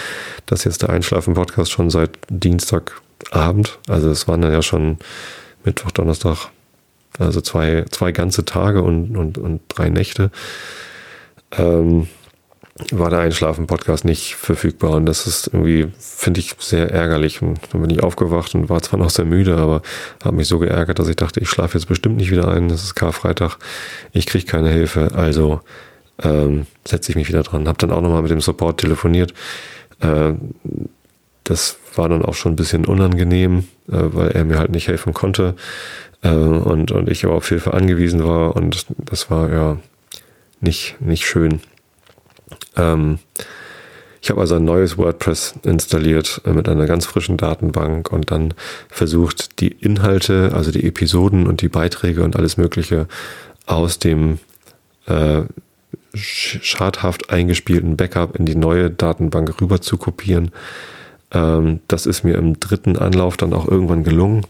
[0.45, 4.97] dass jetzt der Einschlafen-Podcast schon seit Dienstagabend, also es waren dann ja schon
[5.65, 6.51] Mittwoch, Donnerstag,
[7.17, 10.31] also zwei, zwei ganze Tage und, und, und drei Nächte,
[11.51, 12.07] ähm,
[12.91, 14.91] war der Einschlafen-Podcast nicht verfügbar.
[14.91, 17.41] Und das ist irgendwie, finde ich, sehr ärgerlich.
[17.41, 19.81] Und dann bin ich aufgewacht und war zwar noch sehr müde, aber
[20.23, 22.69] habe mich so geärgert, dass ich dachte, ich schlafe jetzt bestimmt nicht wieder ein.
[22.69, 23.57] Das ist Karfreitag.
[24.13, 25.11] Ich kriege keine Hilfe.
[25.13, 25.61] Also
[26.23, 27.67] ähm, setze ich mich wieder dran.
[27.67, 29.33] Habe dann auch nochmal mit dem Support telefoniert.
[29.99, 30.33] Äh,
[31.43, 35.13] das war dann auch schon ein bisschen unangenehm, äh, weil er mir halt nicht helfen
[35.13, 35.55] konnte.
[36.21, 38.55] Äh, und, und ich aber auf Hilfe angewiesen war.
[38.55, 39.77] Und das war ja
[40.61, 41.59] nicht, nicht schön.
[42.75, 43.19] Ähm,
[44.21, 48.53] ich habe also ein neues WordPress installiert äh, mit einer ganz frischen Datenbank und dann
[48.89, 53.07] versucht, die Inhalte, also die Episoden und die Beiträge und alles Mögliche
[53.65, 54.39] aus dem
[55.05, 55.43] äh,
[56.13, 60.51] schadhaft eingespielten Backup in die neue Datenbank rüber zu kopieren.
[61.31, 64.45] Ähm, das ist mir im dritten Anlauf dann auch irgendwann gelungen.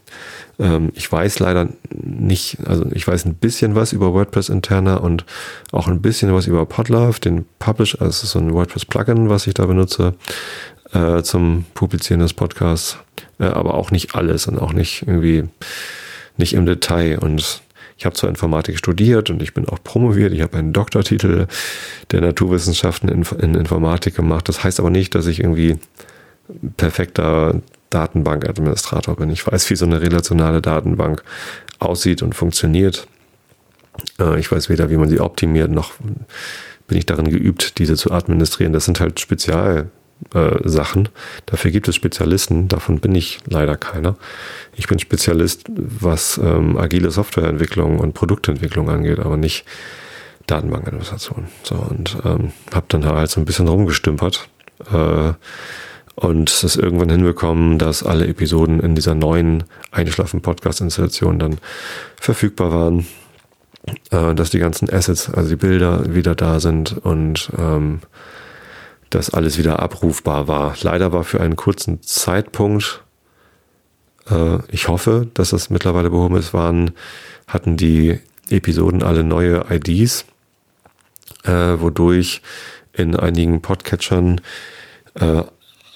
[0.59, 5.25] Ähm, ich weiß leider nicht, also ich weiß ein bisschen was über WordPress interner und
[5.71, 9.53] auch ein bisschen was über Podlove, den Publish, also so ein WordPress Plugin, was ich
[9.53, 10.15] da benutze
[10.93, 12.97] äh, zum Publizieren des Podcasts,
[13.39, 15.45] äh, aber auch nicht alles und auch nicht irgendwie
[16.37, 17.61] nicht im Detail und
[17.97, 20.31] ich habe zwar Informatik studiert und ich bin auch promoviert.
[20.31, 21.47] Ich habe einen Doktortitel
[22.11, 24.47] der Naturwissenschaften in Informatik gemacht.
[24.47, 25.77] Das heißt aber nicht, dass ich irgendwie
[26.77, 29.29] perfekter Datenbankadministrator bin.
[29.29, 31.23] Ich weiß, wie so eine relationale Datenbank
[31.79, 33.07] aussieht und funktioniert.
[34.19, 35.93] Äh, ich weiß weder, wie man sie optimiert, noch
[36.87, 38.73] bin ich darin geübt, diese zu administrieren.
[38.73, 39.89] Das sind halt Spezialsachen.
[41.05, 41.09] Äh,
[41.45, 42.67] Dafür gibt es Spezialisten.
[42.67, 44.17] Davon bin ich leider keiner.
[44.75, 49.65] Ich bin Spezialist, was ähm, agile Softwareentwicklung und Produktentwicklung angeht, aber nicht
[50.47, 51.47] Datenbankadministration.
[51.63, 54.49] So und ähm, habe dann halt so ein bisschen rumgestümpert.
[54.91, 55.33] Äh,
[56.19, 61.59] und es irgendwann hinbekommen, dass alle Episoden in dieser neuen Einschlafen-Podcast-Installation dann
[62.19, 63.07] verfügbar waren.
[64.11, 68.01] äh, dass die ganzen Assets, also die Bilder wieder da sind und ähm,
[69.09, 70.75] dass alles wieder abrufbar war.
[70.81, 73.01] Leider war für einen kurzen Zeitpunkt,
[74.29, 76.91] äh, ich hoffe, dass das mittlerweile behoben ist, waren,
[77.47, 80.25] hatten die Episoden alle neue IDs,
[81.43, 82.41] äh, wodurch
[82.91, 84.41] in einigen Podcatchern
[85.15, 85.43] äh,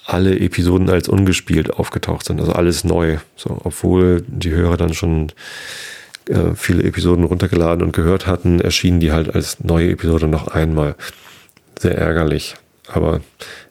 [0.04, 3.18] alle Episoden als ungespielt aufgetaucht sind, also alles neu.
[3.36, 5.32] So, obwohl die Hörer dann schon
[6.28, 10.94] äh, viele Episoden runtergeladen und gehört hatten, erschienen die halt als neue Episode noch einmal.
[11.78, 12.54] Sehr ärgerlich.
[12.86, 13.20] Aber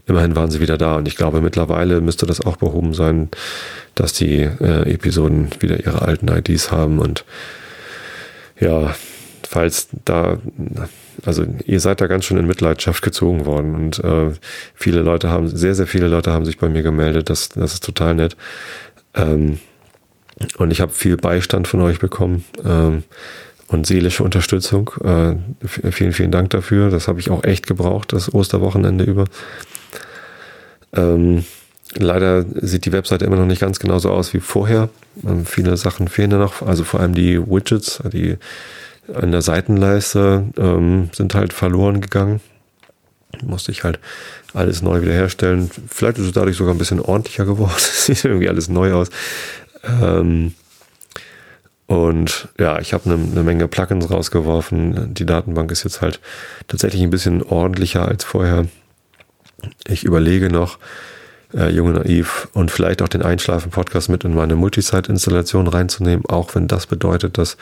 [0.07, 3.29] immerhin waren sie wieder da und ich glaube, mittlerweile müsste das auch behoben sein,
[3.95, 7.25] dass die äh, Episoden wieder ihre alten IDs haben und
[8.59, 8.95] ja,
[9.43, 10.39] falls da,
[11.25, 14.31] also ihr seid da ganz schön in Mitleidenschaft gezogen worden und äh,
[14.75, 17.83] viele Leute haben, sehr, sehr viele Leute haben sich bei mir gemeldet, das, das ist
[17.83, 18.35] total nett.
[19.13, 19.59] Ähm,
[20.57, 23.03] und ich habe viel Beistand von euch bekommen ähm,
[23.67, 24.91] und seelische Unterstützung.
[25.03, 25.35] Äh,
[25.67, 26.89] vielen, vielen Dank dafür.
[26.89, 29.25] Das habe ich auch echt gebraucht, das Osterwochenende über.
[30.93, 31.43] Ähm,
[31.95, 34.89] leider sieht die Webseite immer noch nicht ganz genauso aus wie vorher.
[35.25, 38.37] Ähm, viele Sachen fehlen da noch, also vor allem die Widgets, die
[39.13, 42.41] an der Seitenleiste ähm, sind halt verloren gegangen.
[43.43, 43.99] Musste ich halt
[44.53, 45.69] alles neu wiederherstellen.
[45.87, 47.73] Vielleicht ist es dadurch sogar ein bisschen ordentlicher geworden.
[47.77, 49.09] sieht irgendwie alles neu aus.
[49.83, 50.53] Ähm,
[51.87, 55.13] und ja, ich habe eine, eine Menge Plugins rausgeworfen.
[55.13, 56.19] Die Datenbank ist jetzt halt
[56.67, 58.67] tatsächlich ein bisschen ordentlicher als vorher.
[59.87, 60.77] Ich überlege noch,
[61.53, 66.67] äh, Junge Naiv und vielleicht auch den Einschlafen-Podcast mit in meine Multisite-Installation reinzunehmen, auch wenn
[66.67, 67.57] das bedeutet, dass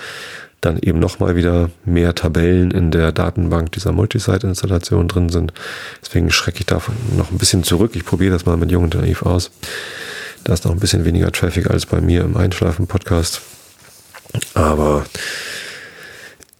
[0.62, 5.54] dann eben nochmal wieder mehr Tabellen in der Datenbank dieser Multisite-Installation drin sind.
[6.02, 7.92] Deswegen schrecke ich davon noch ein bisschen zurück.
[7.96, 9.50] Ich probiere das mal mit Jung und Naiv aus.
[10.44, 13.42] Da ist noch ein bisschen weniger Traffic als bei mir im Einschlafen-Podcast.
[14.54, 15.06] Aber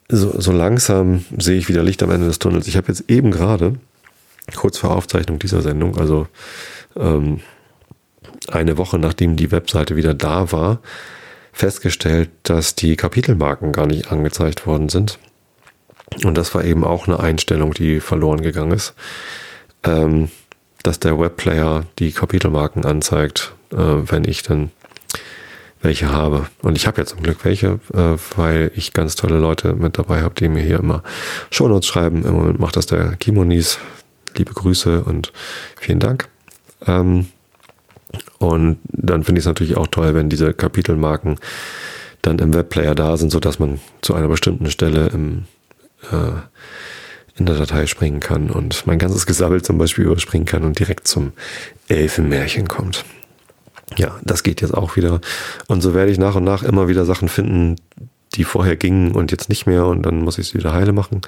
[0.10, 2.68] so, so langsam sehe ich wieder Licht am Ende des Tunnels.
[2.68, 3.76] Ich habe jetzt eben gerade,
[4.56, 6.28] kurz vor Aufzeichnung dieser Sendung, also
[6.98, 7.40] ähm,
[8.50, 10.80] eine Woche nachdem die Webseite wieder da war,
[11.52, 15.20] festgestellt, dass die Kapitelmarken gar nicht angezeigt worden sind.
[16.24, 18.94] Und das war eben auch eine Einstellung, die verloren gegangen ist.
[19.84, 20.30] Ähm,
[20.84, 24.72] dass der Webplayer die Kapitelmarken anzeigt, äh, wenn ich dann
[25.82, 26.48] welche habe.
[26.62, 30.22] Und ich habe ja zum Glück welche, äh, weil ich ganz tolle Leute mit dabei
[30.22, 31.04] habe, die mir hier immer
[31.50, 32.24] Shownotes schreiben.
[32.24, 33.80] Im Moment macht das der Kimonis.
[34.36, 35.34] Liebe Grüße und
[35.80, 36.30] vielen Dank.
[36.86, 37.28] Ähm,
[38.42, 41.38] und dann finde ich es natürlich auch toll, wenn diese Kapitelmarken
[42.24, 45.46] dann im Webplayer da sind, sodass man zu einer bestimmten Stelle im,
[46.12, 46.40] äh,
[47.38, 51.08] in der Datei springen kann und mein ganzes Gesabbel zum Beispiel überspringen kann und direkt
[51.08, 51.34] zum
[51.88, 53.06] Elfenmärchen kommt.
[53.98, 55.22] Ja, das geht jetzt auch wieder.
[55.68, 57.76] Und so werde ich nach und nach immer wieder Sachen finden,
[58.34, 61.22] die vorher gingen und jetzt nicht mehr und dann muss ich sie wieder heile machen.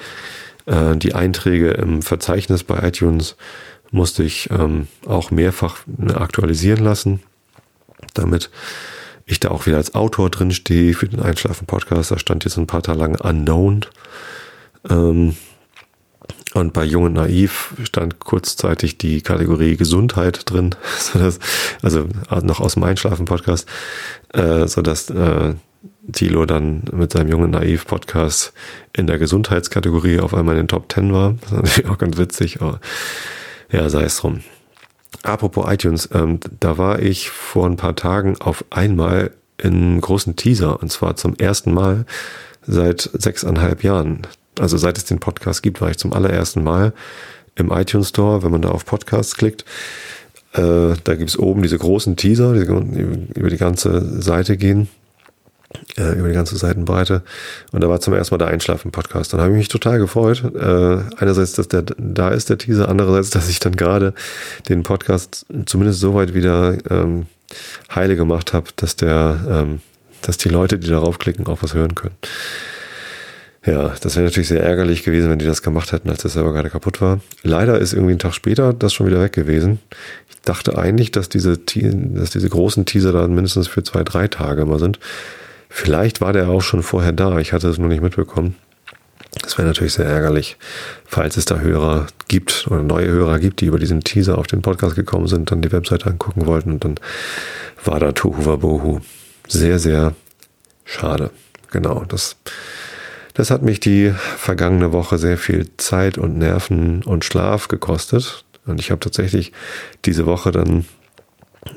[0.66, 3.36] Äh, die Einträge im Verzeichnis bei iTunes
[3.94, 7.22] musste ich ähm, auch mehrfach ne, aktualisieren lassen,
[8.16, 8.50] damit
[9.26, 12.12] ich da auch wieder als Autor drin stehe für den Einschlafen-Podcast.
[12.12, 13.86] Da stand jetzt ein paar Tage lang unknown.
[14.90, 15.38] Ähm,
[16.56, 21.40] und bei Jung und Naiv stand kurzzeitig die Kategorie Gesundheit drin, sodass,
[21.82, 22.08] also
[22.42, 23.68] noch aus dem Einschlafen-Podcast,
[24.34, 25.54] äh, sodass äh,
[26.12, 28.54] Thilo dann mit seinem Jungen Naiv Podcast
[28.92, 31.36] in der Gesundheitskategorie auf einmal in den Top 10 war.
[31.42, 32.80] Das ist natürlich auch ganz witzig, aber
[33.74, 34.42] ja, sei es drum.
[35.24, 40.82] Apropos iTunes, ähm, da war ich vor ein paar Tagen auf einmal in großen Teaser
[40.82, 42.06] und zwar zum ersten Mal
[42.66, 44.22] seit sechseinhalb Jahren.
[44.60, 46.94] Also seit es den Podcast gibt, war ich zum allerersten Mal
[47.56, 49.66] im iTunes Store, wenn man da auf Podcasts klickt.
[50.54, 52.66] Äh, da gibt's oben diese großen Teaser, die
[53.34, 54.88] über die ganze Seite gehen
[55.98, 57.22] äh, über die ganze Seitenbreite.
[57.72, 59.34] Und da war zum ersten Mal der Einschlafen-Podcast.
[59.34, 60.44] Dann habe ich mich total gefreut.
[60.56, 64.14] Äh, einerseits, dass der da ist, der Teaser, andererseits, dass ich dann gerade
[64.70, 67.28] den Podcast zumindest so weit wieder ähm,
[67.94, 69.82] heile gemacht habe, dass der, ähm,
[70.22, 72.16] dass die Leute, die darauf klicken, auch was hören können.
[73.66, 76.52] Ja, das wäre natürlich sehr ärgerlich gewesen, wenn die das gemacht hätten, als das selber
[76.52, 77.22] gerade kaputt war.
[77.44, 79.80] Leider ist irgendwie ein Tag später das schon wieder weg gewesen.
[80.30, 84.64] Ich dachte eigentlich, dass diese, dass diese großen Teaser dann mindestens für zwei, drei Tage
[84.64, 85.00] immer sind.
[85.76, 88.56] Vielleicht war der auch schon vorher da, ich hatte es nur nicht mitbekommen.
[89.42, 90.56] Das wäre natürlich sehr ärgerlich,
[91.04, 94.62] falls es da Hörer gibt oder neue Hörer gibt, die über diesen Teaser auf den
[94.62, 97.00] Podcast gekommen sind, dann die Webseite angucken wollten und dann
[97.84, 99.00] war da Tohu Wabohu.
[99.48, 100.14] Sehr, sehr
[100.86, 101.32] schade.
[101.72, 102.36] Genau, das,
[103.34, 108.46] das hat mich die vergangene Woche sehr viel Zeit und Nerven und Schlaf gekostet.
[108.68, 109.52] Und ich habe tatsächlich
[110.06, 110.86] diese Woche dann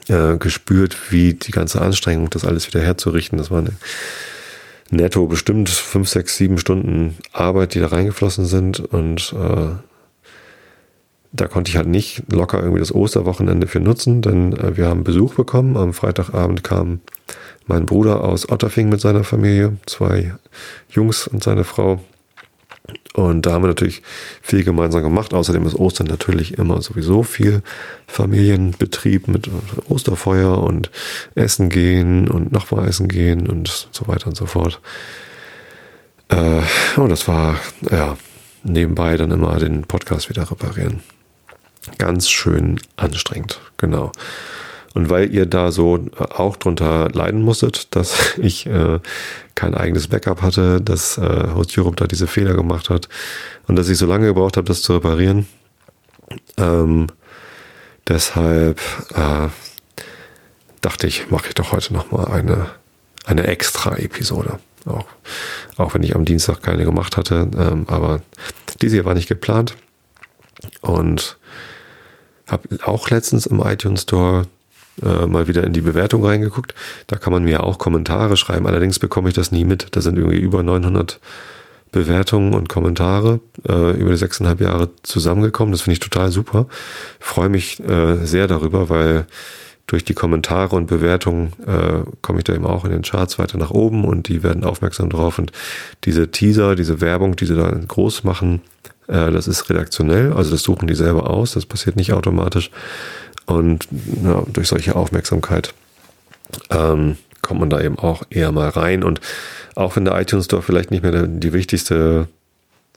[0.08, 3.72] äh, gespürt, wie die ganze Anstrengung, das alles wieder herzurichten, das war eine,
[4.90, 9.74] netto bestimmt fünf, sechs, sieben Stunden Arbeit, die da reingeflossen sind und äh,
[11.32, 15.04] da konnte ich halt nicht locker irgendwie das Osterwochenende für nutzen, denn äh, wir haben
[15.04, 15.76] Besuch bekommen.
[15.76, 17.00] Am Freitagabend kam
[17.66, 20.34] mein Bruder aus Otterfing mit seiner Familie, zwei
[20.88, 22.00] Jungs und seine Frau.
[23.14, 24.02] Und da haben wir natürlich
[24.42, 25.32] viel gemeinsam gemacht.
[25.32, 27.62] Außerdem ist Ostern natürlich immer sowieso viel
[28.06, 29.48] Familienbetrieb mit
[29.88, 30.90] Osterfeuer und
[31.34, 34.80] Essen gehen und Nachbaressen gehen und so weiter und so fort.
[36.28, 36.62] Äh,
[36.96, 37.58] und das war,
[37.90, 38.16] ja,
[38.64, 41.00] nebenbei dann immer den Podcast wieder reparieren.
[41.98, 44.12] Ganz schön anstrengend, genau.
[44.96, 48.98] Und weil ihr da so äh, auch drunter leiden musstet, dass ich äh,
[49.54, 53.10] kein eigenes Backup hatte, dass äh, Host Europe da diese Fehler gemacht hat
[53.68, 55.46] und dass ich so lange gebraucht habe, das zu reparieren.
[56.56, 57.08] Ähm,
[58.08, 58.80] deshalb
[59.14, 59.48] äh,
[60.80, 62.70] dachte ich, mache ich doch heute nochmal eine,
[63.26, 64.60] eine extra Episode.
[64.86, 65.08] Auch,
[65.76, 67.50] auch wenn ich am Dienstag keine gemacht hatte.
[67.54, 68.22] Ähm, aber
[68.80, 69.76] diese hier war nicht geplant.
[70.80, 71.36] Und
[72.46, 74.46] habe auch letztens im iTunes Store
[75.02, 76.74] äh, mal wieder in die Bewertung reingeguckt.
[77.06, 78.66] Da kann man mir auch Kommentare schreiben.
[78.66, 79.88] Allerdings bekomme ich das nie mit.
[79.92, 81.20] Da sind irgendwie über 900
[81.92, 85.72] Bewertungen und Kommentare äh, über die sechseinhalb Jahre zusammengekommen.
[85.72, 86.66] Das finde ich total super.
[87.20, 89.26] Freue mich äh, sehr darüber, weil
[89.86, 93.56] durch die Kommentare und Bewertungen äh, komme ich da eben auch in den Charts weiter
[93.56, 95.38] nach oben und die werden aufmerksam drauf.
[95.38, 95.52] Und
[96.04, 98.62] diese Teaser, diese Werbung, die sie da groß machen,
[99.06, 102.70] äh, das ist redaktionell, also das suchen die selber aus, das passiert nicht automatisch.
[103.46, 103.88] Und
[104.24, 105.72] ja, durch solche Aufmerksamkeit
[106.70, 109.02] ähm, kommt man da eben auch eher mal rein.
[109.04, 109.20] Und
[109.74, 112.28] auch wenn der iTunes Store vielleicht nicht mehr die wichtigste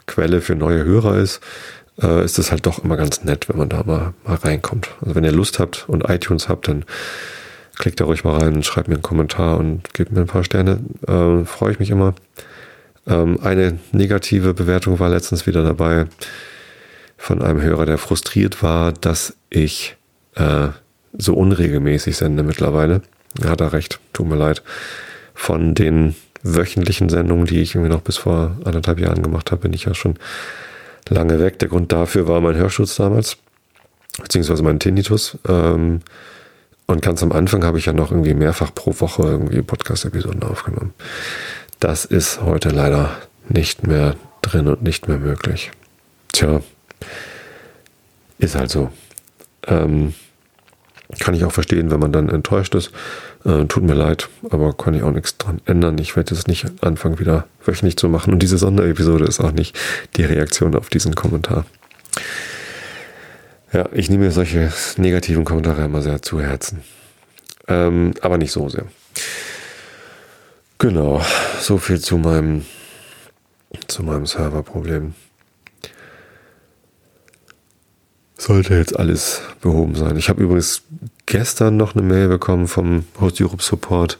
[0.07, 1.39] Quelle für neue Hörer ist,
[2.01, 4.89] äh, ist es halt doch immer ganz nett, wenn man da mal, mal reinkommt.
[5.01, 6.85] Also wenn ihr Lust habt und iTunes habt, dann
[7.77, 10.79] klickt da ruhig mal rein schreibt mir einen Kommentar und gebt mir ein paar Sterne.
[11.07, 12.15] Äh, Freue ich mich immer.
[13.07, 16.07] Ähm, eine negative Bewertung war letztens wieder dabei
[17.17, 19.97] von einem Hörer, der frustriert war, dass ich
[20.39, 20.69] äh,
[21.17, 23.01] so unregelmäßig sende mittlerweile.
[23.41, 24.63] Ja, hat er recht, tut mir leid.
[25.33, 29.73] Von den wöchentlichen Sendungen, die ich irgendwie noch bis vor anderthalb Jahren gemacht habe, bin
[29.73, 30.15] ich ja schon
[31.07, 31.59] lange weg.
[31.59, 33.37] Der Grund dafür war mein Hörschutz damals,
[34.21, 35.37] beziehungsweise mein Tinnitus.
[35.47, 36.01] Ähm,
[36.87, 40.93] und ganz am Anfang habe ich ja noch irgendwie mehrfach pro Woche irgendwie Podcast-Episoden aufgenommen.
[41.79, 43.15] Das ist heute leider
[43.47, 45.71] nicht mehr drin und nicht mehr möglich.
[46.31, 46.61] Tja,
[48.39, 48.91] ist halt so.
[49.67, 50.13] Ähm,
[51.17, 52.91] kann ich auch verstehen, wenn man dann enttäuscht ist.
[53.43, 55.97] Äh, tut mir leid, aber kann ich auch nichts dran ändern.
[55.97, 58.31] Ich werde es nicht anfangen, wieder wöchentlich zu machen.
[58.31, 59.77] Und diese Sonderepisode ist auch nicht
[60.17, 61.65] die Reaktion auf diesen Kommentar.
[63.73, 66.81] Ja, ich nehme mir solche negativen Kommentare immer sehr zu Herzen.
[67.67, 68.85] Ähm, aber nicht so sehr.
[70.77, 71.21] Genau,
[71.59, 72.65] so viel zu meinem,
[73.87, 75.13] zu meinem Serverproblem.
[78.39, 80.15] Sollte jetzt alles behoben sein.
[80.15, 80.83] Ich habe übrigens
[81.25, 84.17] gestern noch eine Mail bekommen vom Host Europe Support,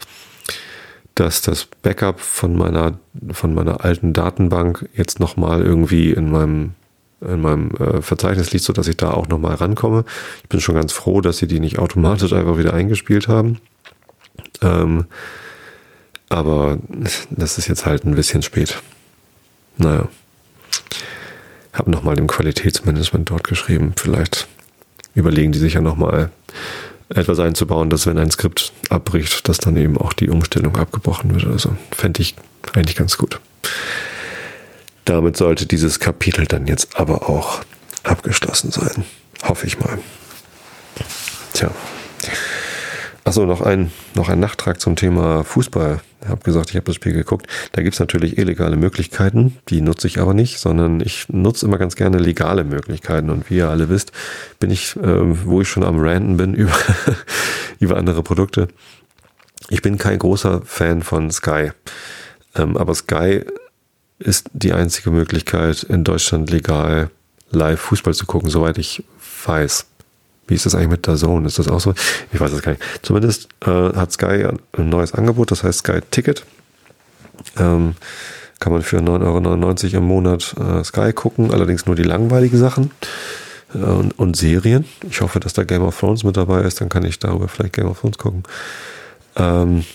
[1.16, 3.00] dass das Backup von meiner,
[3.32, 6.72] von meiner alten Datenbank jetzt nochmal irgendwie in meinem,
[7.22, 10.04] in meinem äh, Verzeichnis liegt, sodass ich da auch nochmal rankomme.
[10.44, 13.60] Ich bin schon ganz froh, dass sie die nicht automatisch einfach wieder eingespielt haben.
[14.62, 15.06] Ähm,
[16.28, 16.78] aber
[17.30, 18.82] das ist jetzt halt ein bisschen spät.
[19.78, 20.10] Naja.
[21.74, 23.94] Habe nochmal dem Qualitätsmanagement dort geschrieben.
[23.98, 24.48] Vielleicht
[25.16, 26.32] überlegen die sich ja nochmal
[27.10, 31.46] etwas einzubauen, dass wenn ein Skript abbricht, dass dann eben auch die Umstellung abgebrochen wird.
[31.46, 32.36] Also fände ich
[32.74, 33.40] eigentlich ganz gut.
[35.06, 37.62] Damit sollte dieses Kapitel dann jetzt aber auch
[38.04, 39.06] abgeschlossen sein.
[39.44, 39.98] Hoffe ich mal.
[41.54, 41.72] Tja.
[43.30, 46.02] Achso, noch ein, noch ein Nachtrag zum Thema Fußball.
[46.24, 47.46] Ich habe gesagt, ich habe das Spiel geguckt.
[47.74, 51.78] Da gibt es natürlich illegale Möglichkeiten, die nutze ich aber nicht, sondern ich nutze immer
[51.78, 53.30] ganz gerne legale Möglichkeiten.
[53.30, 54.14] Und wie ihr alle wisst,
[54.60, 56.74] bin ich, äh, wo ich schon am Ranten bin über,
[57.80, 58.68] über andere Produkte.
[59.70, 61.70] Ich bin kein großer Fan von Sky.
[62.56, 63.46] Ähm, aber Sky
[64.18, 67.12] ist die einzige Möglichkeit, in Deutschland legal
[67.52, 69.04] live Fußball zu gucken, soweit ich
[69.46, 69.86] weiß.
[70.50, 71.48] Wie ist das eigentlich mit der Zone?
[71.48, 71.94] Ist das auch so?
[72.34, 72.84] Ich weiß es gar nicht.
[73.04, 74.48] Zumindest äh, hat Sky
[74.78, 76.44] ein neues Angebot, das heißt Sky Ticket.
[77.58, 77.96] Ähm,
[78.60, 82.92] kann man für 9,99 Euro im Monat äh, Sky gucken, allerdings nur die langweiligen Sachen
[83.74, 84.86] äh, und, und, Serien.
[85.10, 87.74] Ich hoffe, dass da Game of Thrones mit dabei ist, dann kann ich darüber vielleicht
[87.74, 88.44] Game of Thrones gucken.
[89.36, 89.86] Ähm,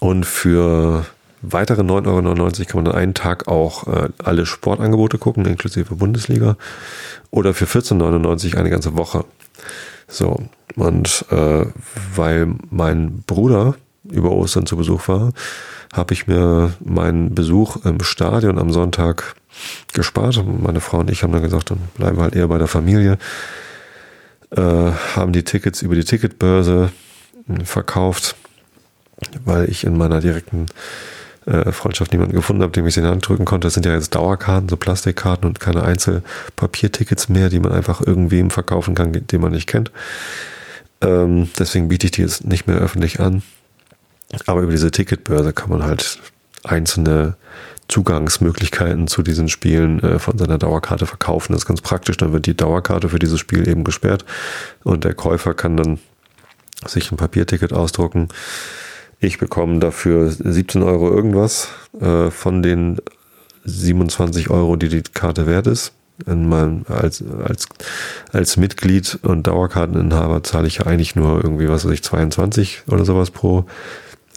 [0.00, 1.04] und für
[1.42, 6.56] weitere 9,99 Euro kann man an einem Tag auch äh, alle Sportangebote gucken, inklusive Bundesliga.
[7.30, 9.24] Oder für 14,99 Euro eine ganze Woche.
[10.06, 10.42] So,
[10.76, 11.66] und äh,
[12.14, 15.32] weil mein Bruder über Ostern zu Besuch war,
[15.92, 19.34] habe ich mir meinen Besuch im Stadion am Sonntag
[19.92, 20.42] gespart.
[20.46, 23.18] Meine Frau und ich haben dann gesagt, dann bleiben wir halt eher bei der Familie.
[24.50, 24.60] Äh,
[25.16, 26.90] haben die Tickets über die Ticketbörse
[27.64, 28.36] verkauft,
[29.44, 30.66] weil ich in meiner direkten
[31.48, 33.66] äh, Freundschaft niemanden gefunden habe, dem ich sie in die Hand drücken konnte.
[33.66, 38.50] Das sind ja jetzt Dauerkarten, so Plastikkarten und keine Einzelpapiertickets mehr, die man einfach irgendwem
[38.50, 39.90] verkaufen kann, den man nicht kennt.
[41.00, 43.42] Ähm, deswegen biete ich die jetzt nicht mehr öffentlich an.
[44.46, 46.18] Aber über diese Ticketbörse kann man halt
[46.64, 47.36] einzelne
[47.88, 51.52] Zugangsmöglichkeiten zu diesen Spielen äh, von seiner Dauerkarte verkaufen.
[51.52, 52.18] Das ist ganz praktisch.
[52.18, 54.26] Dann wird die Dauerkarte für dieses Spiel eben gesperrt
[54.84, 55.98] und der Käufer kann dann
[56.86, 58.28] sich ein Papierticket ausdrucken
[59.20, 61.68] ich bekomme dafür 17 Euro irgendwas
[62.00, 62.98] äh, von den
[63.64, 65.92] 27 Euro, die die Karte wert ist.
[66.26, 67.68] In meinem, als, als,
[68.32, 73.04] als Mitglied und Dauerkarteninhaber zahle ich ja eigentlich nur irgendwie, was weiß ich, 22 oder
[73.04, 73.66] sowas pro,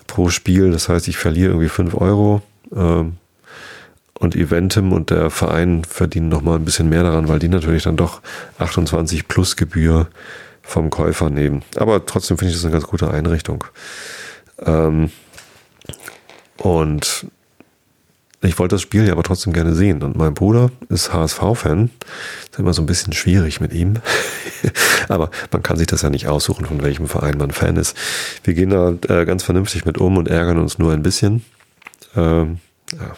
[0.05, 0.71] pro Spiel.
[0.71, 2.41] Das heißt, ich verliere irgendwie 5 Euro.
[2.75, 3.17] Ähm,
[4.19, 7.97] und Eventim und der Verein verdienen nochmal ein bisschen mehr daran, weil die natürlich dann
[7.97, 8.21] doch
[8.59, 10.07] 28 plus Gebühr
[10.61, 11.63] vom Käufer nehmen.
[11.75, 13.63] Aber trotzdem finde ich das eine ganz gute Einrichtung.
[14.65, 15.11] Ähm,
[16.57, 17.25] und
[18.43, 20.01] ich wollte das Spiel ja aber trotzdem gerne sehen.
[20.01, 21.91] Und mein Bruder ist HSV-Fan.
[22.43, 23.95] Ist immer so ein bisschen schwierig mit ihm.
[25.09, 27.95] aber man kann sich das ja nicht aussuchen, von welchem Verein man Fan ist.
[28.43, 31.45] Wir gehen da äh, ganz vernünftig mit um und ärgern uns nur ein bisschen.
[32.15, 32.59] Ähm,
[32.93, 33.15] ja,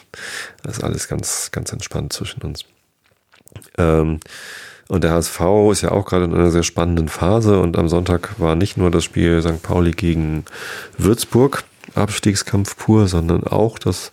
[0.61, 2.65] das ist alles ganz, ganz entspannt zwischen uns.
[3.77, 4.19] Ähm,
[4.93, 5.41] und der HSV
[5.71, 7.59] ist ja auch gerade in einer sehr spannenden Phase.
[7.59, 9.63] Und am Sonntag war nicht nur das Spiel St.
[9.63, 10.45] Pauli gegen
[10.99, 11.63] Würzburg,
[11.95, 14.11] Abstiegskampf pur, sondern auch das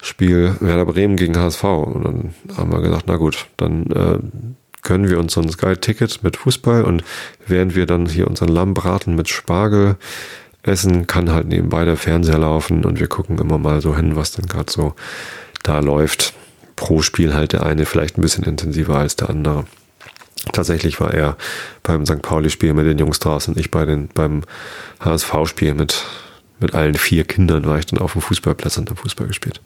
[0.00, 1.64] Spiel Werder Bremen gegen HSV.
[1.64, 4.18] Und dann haben wir gesagt, na gut, dann äh,
[4.82, 7.02] können wir uns so ein Sky-Ticket mit Fußball und
[7.48, 9.96] während wir dann hier unseren Lammbraten mit Spargel
[10.62, 14.30] essen, kann halt nebenbei der Fernseher laufen und wir gucken immer mal so hin, was
[14.30, 14.94] denn gerade so
[15.64, 16.34] da läuft.
[16.76, 19.64] Pro Spiel halt der eine vielleicht ein bisschen intensiver als der andere.
[20.52, 21.36] Tatsächlich war er
[21.82, 22.22] beim St.
[22.22, 24.42] Pauli-Spiel mit den Jungs draußen, ich bei den, beim
[25.00, 26.04] HSV-Spiel mit,
[26.60, 29.60] mit allen vier Kindern war ich dann auf dem Fußballplatz und habe Fußball gespielt.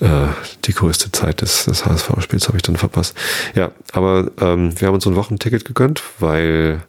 [0.00, 0.26] Äh,
[0.64, 3.16] die größte Zeit des, des HSV-Spiels habe ich dann verpasst.
[3.54, 6.82] Ja, aber ähm, wir haben uns ein Wochenticket gegönnt, weil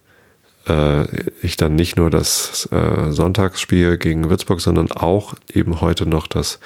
[0.68, 1.06] äh,
[1.42, 6.60] ich dann nicht nur das äh, Sonntagsspiel gegen Würzburg, sondern auch eben heute noch das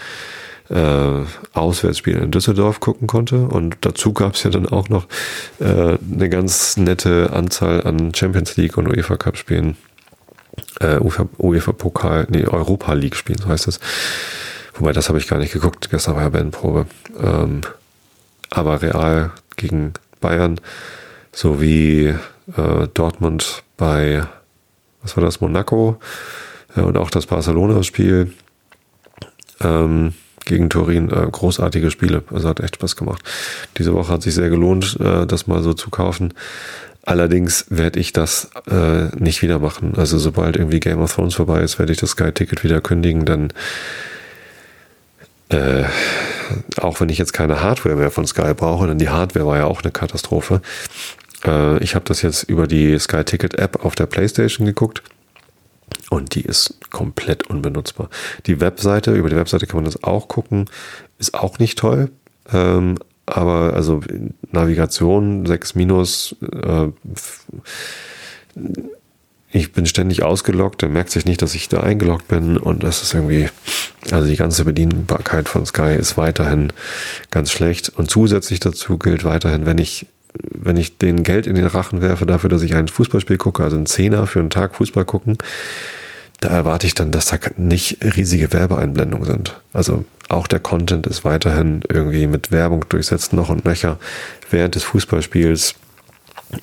[0.69, 3.47] äh, Auswärtsspiel in Düsseldorf gucken konnte.
[3.47, 5.07] Und dazu gab es ja dann auch noch
[5.59, 9.77] äh, eine ganz nette Anzahl an Champions League und UEFA Cup Spielen.
[10.79, 13.79] Äh, UEFA, Pokal, nee, Europa League Spielen, so heißt es.
[14.75, 15.89] Wobei, das habe ich gar nicht geguckt.
[15.89, 16.85] Gestern war ja Bandprobe.
[17.19, 17.61] Ähm,
[18.49, 20.59] aber Real gegen Bayern
[21.31, 22.15] sowie
[22.55, 24.23] äh, Dortmund bei,
[25.01, 25.99] was war das, Monaco
[26.75, 28.33] äh, und auch das Barcelona-Spiel.
[29.61, 30.13] Ähm,
[30.47, 31.09] gegen Turin.
[31.09, 32.23] Äh, großartige Spiele.
[32.31, 33.23] Also hat echt Spaß gemacht.
[33.77, 36.33] Diese Woche hat sich sehr gelohnt, äh, das mal so zu kaufen.
[37.03, 39.93] Allerdings werde ich das äh, nicht wieder machen.
[39.95, 43.23] Also sobald irgendwie Game of Thrones vorbei ist, werde ich das Sky-Ticket wieder kündigen.
[43.25, 43.53] Dann
[45.49, 45.85] äh,
[46.77, 49.65] auch wenn ich jetzt keine Hardware mehr von Sky brauche, denn die Hardware war ja
[49.65, 50.61] auch eine Katastrophe.
[51.45, 55.01] Äh, ich habe das jetzt über die Sky Ticket App auf der PlayStation geguckt
[56.09, 58.09] und die ist komplett unbenutzbar.
[58.45, 60.69] Die Webseite, über die Webseite kann man das auch gucken,
[61.19, 62.11] ist auch nicht toll.
[62.51, 64.01] Ähm, aber also
[64.51, 66.87] Navigation 6 minus, äh,
[69.51, 73.03] ich bin ständig ausgeloggt, er merkt sich nicht, dass ich da eingeloggt bin und das
[73.03, 73.49] ist irgendwie,
[74.11, 76.71] also die ganze Bedienbarkeit von Sky ist weiterhin
[77.31, 80.07] ganz schlecht und zusätzlich dazu gilt weiterhin, wenn ich
[80.53, 83.77] wenn ich den Geld in den Rachen werfe dafür, dass ich ein Fußballspiel gucke, also
[83.77, 85.37] ein Zehner für einen Tag Fußball gucken,
[86.39, 89.59] da erwarte ich dann, dass da nicht riesige Werbeeinblendungen sind.
[89.73, 93.97] Also auch der Content ist weiterhin irgendwie mit Werbung durchsetzt, noch und nöcher.
[94.51, 95.75] Während des Fußballspiels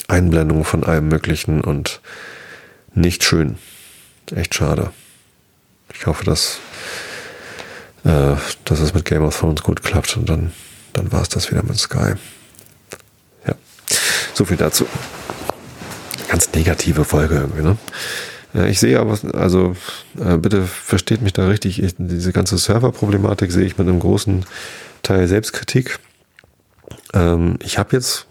[0.09, 2.01] Einblendungen von allem Möglichen und
[2.95, 3.57] nicht schön.
[4.35, 4.91] Echt schade.
[5.93, 6.59] Ich hoffe, dass,
[8.05, 10.53] äh, dass es mit Game of Thrones gut klappt und dann,
[10.93, 12.15] dann war es das wieder mit Sky.
[14.35, 14.87] So viel dazu.
[16.29, 17.77] Ganz negative Folge irgendwie, ne?
[18.69, 19.75] Ich sehe aber, also
[20.17, 24.45] äh, bitte versteht mich da richtig, ich, diese ganze Serverproblematik sehe ich mit einem großen
[25.03, 25.99] Teil Selbstkritik.
[27.13, 28.27] Ähm, ich habe jetzt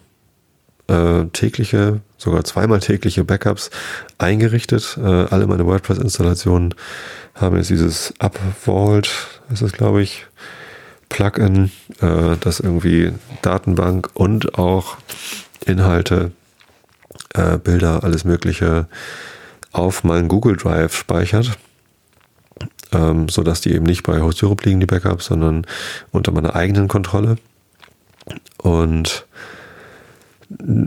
[0.87, 3.69] äh, tägliche, sogar zweimal tägliche Backups
[4.17, 4.97] eingerichtet.
[4.97, 6.73] Äh, alle meine WordPress-Installationen
[7.35, 10.25] haben jetzt dieses Upvault, ist das glaube ich,
[11.09, 14.97] Plugin, äh, das irgendwie Datenbank und auch
[15.65, 16.31] Inhalte,
[17.33, 18.87] äh, Bilder, alles Mögliche
[19.71, 21.57] auf meinen Google Drive speichert.
[22.93, 25.65] ähm, sodass die eben nicht bei Host Europe liegen, die Backups, sondern
[26.11, 27.37] unter meiner eigenen Kontrolle.
[28.57, 29.25] Und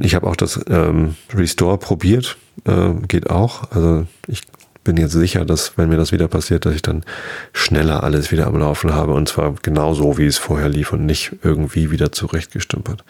[0.00, 3.70] ich habe auch das ähm, Restore probiert, äh, geht auch.
[3.72, 4.42] Also ich
[4.84, 7.04] bin jetzt sicher, dass wenn mir das wieder passiert, dass ich dann
[7.52, 11.04] schneller alles wieder am Laufen habe und zwar genau so, wie es vorher lief und
[11.04, 13.02] nicht irgendwie wieder zurechtgestümpert.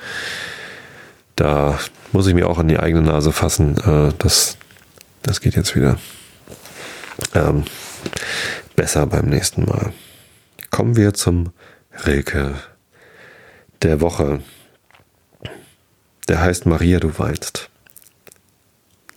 [1.36, 1.78] Da
[2.12, 3.76] muss ich mir auch an die eigene Nase fassen.
[3.78, 4.56] Äh, das,
[5.22, 5.98] das geht jetzt wieder
[7.34, 7.64] ähm,
[8.74, 9.92] besser beim nächsten Mal.
[10.70, 11.52] Kommen wir zum
[12.04, 12.54] Rilke
[13.82, 14.40] der Woche.
[16.28, 17.68] Der heißt Maria, du weinst.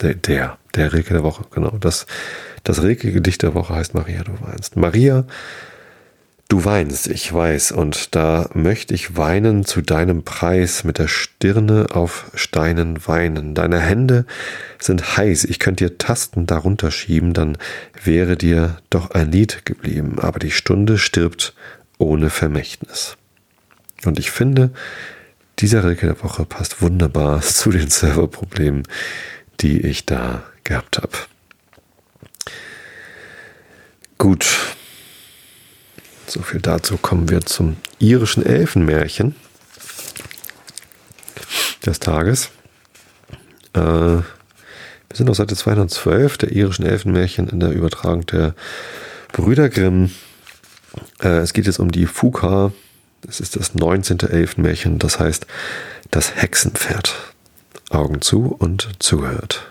[0.01, 1.78] Der, der, der Rilke der Woche, genau.
[1.80, 2.05] Das,
[2.63, 4.76] das Rilke-Gedicht der Woche heißt Maria, du weinst.
[4.76, 5.26] Maria,
[6.50, 11.88] du weinst, ich weiß, und da möchte ich weinen zu deinem Preis, mit der Stirne
[11.91, 13.54] auf Steinen weinen.
[13.54, 14.26] Deine Hände
[14.80, 17.58] sind heiß, ich könnte dir Tasten darunter schieben, dann
[18.04, 21.54] wäre dir doch ein Lied geblieben, aber die Stunde stirbt
[21.97, 23.16] ohne Vermächtnis.
[24.06, 24.72] Und ich finde,
[25.60, 28.84] dieser Rilke der Woche passt wunderbar zu den Serverproblemen,
[29.62, 31.14] die ich da gehabt habe.
[34.18, 34.76] Gut.
[36.30, 39.34] So viel dazu kommen wir zum irischen Elfenmärchen
[41.84, 42.51] des Tages.
[43.73, 44.23] Äh, wir
[45.11, 48.53] sind auf Seite 212 der irischen Elfenmärchen in der Übertragung der
[49.32, 50.11] Brüder Grimm.
[51.19, 52.73] Äh, es geht jetzt um die Fuka.
[53.27, 54.19] Es ist das 19.
[54.19, 55.47] Elfenmärchen, das heißt
[56.11, 57.15] das Hexenpferd.
[57.89, 59.67] Augen zu und zuhört.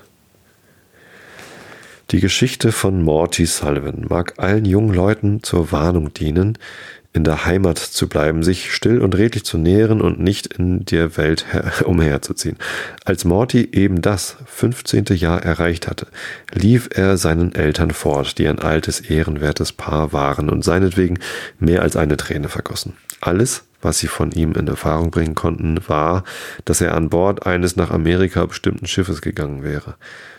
[2.10, 6.56] Die Geschichte von Morty Sullivan mag allen jungen Leuten zur Warnung dienen,
[7.12, 11.18] in der Heimat zu bleiben, sich still und redlich zu nähren und nicht in der
[11.18, 11.44] Welt
[11.84, 12.56] umherzuziehen.
[13.04, 15.04] Als Morty eben das 15.
[15.16, 16.06] Jahr erreicht hatte,
[16.50, 21.18] lief er seinen Eltern fort, die ein altes, ehrenwertes Paar waren und seinetwegen
[21.58, 22.94] mehr als eine Träne vergossen.
[23.20, 26.24] Alles, was sie von ihm in Erfahrung bringen konnten, war,
[26.64, 29.96] dass er an Bord eines nach Amerika bestimmten Schiffes gegangen wäre.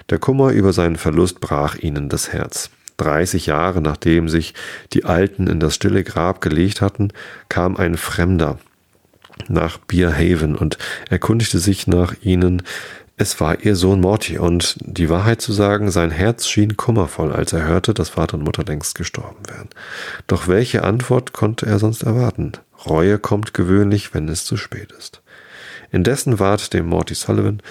[0.10, 2.70] Der Kummer über seinen Verlust brach ihnen das Herz.
[2.97, 4.53] 30 Jahre nachdem sich
[4.93, 7.10] die Alten in das stille Grab gelegt hatten,
[7.47, 8.60] kam ein Fremder
[9.47, 10.78] nach Beer Haven und
[11.10, 12.62] erkundigte sich nach ihnen.
[13.16, 17.53] Es war ihr Sohn Morty und die Wahrheit zu sagen, sein Herz schien kummervoll, als
[17.53, 19.70] er hörte, dass Vater und Mutter längst gestorben wären.
[20.28, 22.53] Doch welche Antwort konnte er sonst erwarten?
[22.86, 25.22] Reue kommt gewöhnlich, wenn es zu spät ist.
[25.91, 27.62] Indessen ward dem Morty Sullivan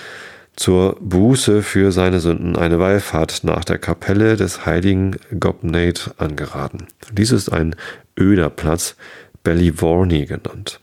[0.58, 6.88] zur Buße für seine Sünden eine Wallfahrt nach der Kapelle des heiligen Gobnate angeraten.
[7.12, 7.76] Dies ist ein
[8.18, 8.96] öder Platz,
[9.44, 10.80] Ballyvorney genannt.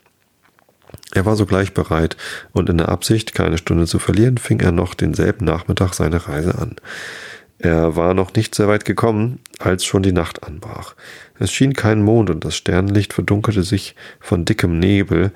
[1.14, 2.16] Er war sogleich bereit,
[2.54, 6.58] und in der Absicht, keine Stunde zu verlieren, fing er noch denselben Nachmittag seine Reise
[6.58, 6.78] an.
[7.60, 10.96] Er war noch nicht sehr weit gekommen, als schon die Nacht anbrach.
[11.38, 15.32] Es schien kein Mond, und das Sternenlicht verdunkelte sich von dickem Nebel,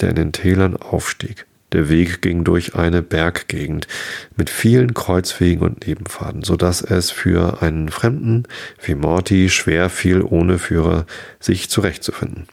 [0.00, 1.46] der in den Tälern aufstieg.
[1.74, 3.88] Der Weg ging durch eine Berggegend
[4.36, 8.44] mit vielen Kreuzwegen und Nebenfaden, so dass es für einen Fremden
[8.80, 11.04] wie Morty schwer fiel, ohne Führer
[11.40, 12.46] sich zurechtzufinden.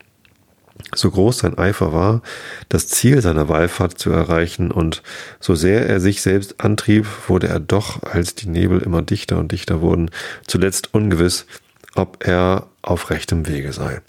[0.96, 2.24] So groß sein Eifer war,
[2.68, 5.04] das Ziel seiner Wallfahrt zu erreichen, und
[5.40, 9.52] so sehr er sich selbst antrieb, wurde er doch, als die Nebel immer dichter und
[9.52, 10.10] dichter wurden,
[10.48, 11.46] zuletzt ungewiss,
[11.94, 14.02] ob er auf rechtem Wege sei.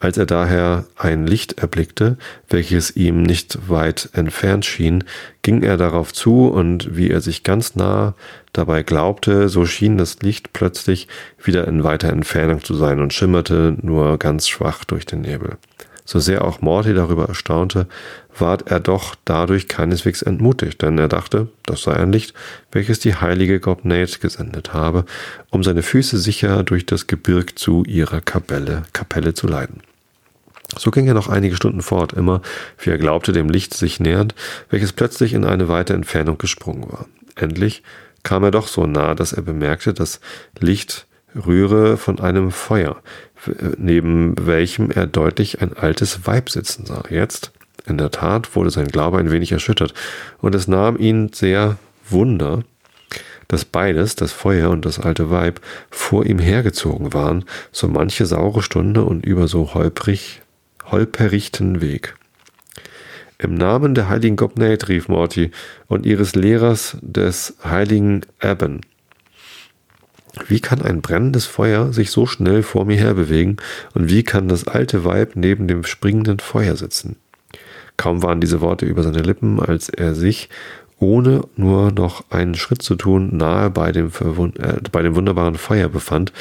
[0.00, 2.18] Als er daher ein Licht erblickte,
[2.48, 5.02] welches ihm nicht weit entfernt schien,
[5.42, 8.14] ging er darauf zu, und wie er sich ganz nah
[8.52, 11.08] dabei glaubte, so schien das Licht plötzlich
[11.42, 15.56] wieder in weiter Entfernung zu sein und schimmerte nur ganz schwach durch den Nebel.
[16.04, 17.86] So sehr auch Morty darüber erstaunte,
[18.38, 22.34] ward er doch dadurch keineswegs entmutigt, denn er dachte, das sei ein Licht,
[22.70, 25.04] welches die heilige Gobnate gesendet habe,
[25.50, 29.82] um seine Füße sicher durch das Gebirg zu ihrer Kapelle, Kapelle zu leiten.
[30.76, 32.42] So ging er noch einige Stunden fort, immer,
[32.78, 34.34] wie er glaubte, dem Licht sich nähernd,
[34.68, 37.06] welches plötzlich in eine weite Entfernung gesprungen war.
[37.36, 37.82] Endlich
[38.22, 40.20] kam er doch so nah, dass er bemerkte, das
[40.58, 42.96] Licht rühre von einem Feuer,
[43.76, 47.04] neben welchem er deutlich ein altes Weib sitzen sah.
[47.08, 47.52] Jetzt,
[47.86, 49.94] in der Tat, wurde sein Glaube ein wenig erschüttert,
[50.38, 51.78] und es nahm ihn sehr
[52.10, 52.62] Wunder,
[53.46, 55.60] dass beides, das Feuer und das alte Weib,
[55.90, 60.42] vor ihm hergezogen waren, so manche saure Stunde und über so holprig
[60.90, 62.14] holperichten Weg.
[63.38, 65.52] Im Namen der heiligen Gobnate, rief Morty,
[65.86, 68.80] und ihres Lehrers des heiligen Eben.
[70.46, 73.58] Wie kann ein brennendes Feuer sich so schnell vor mir herbewegen,
[73.94, 77.16] und wie kann das alte Weib neben dem springenden Feuer sitzen?
[77.96, 80.48] Kaum waren diese Worte über seine Lippen, als er sich
[81.00, 85.88] ohne nur noch einen Schritt zu tun, nahe bei dem, äh, bei dem wunderbaren Feuer
[85.88, 86.32] befand,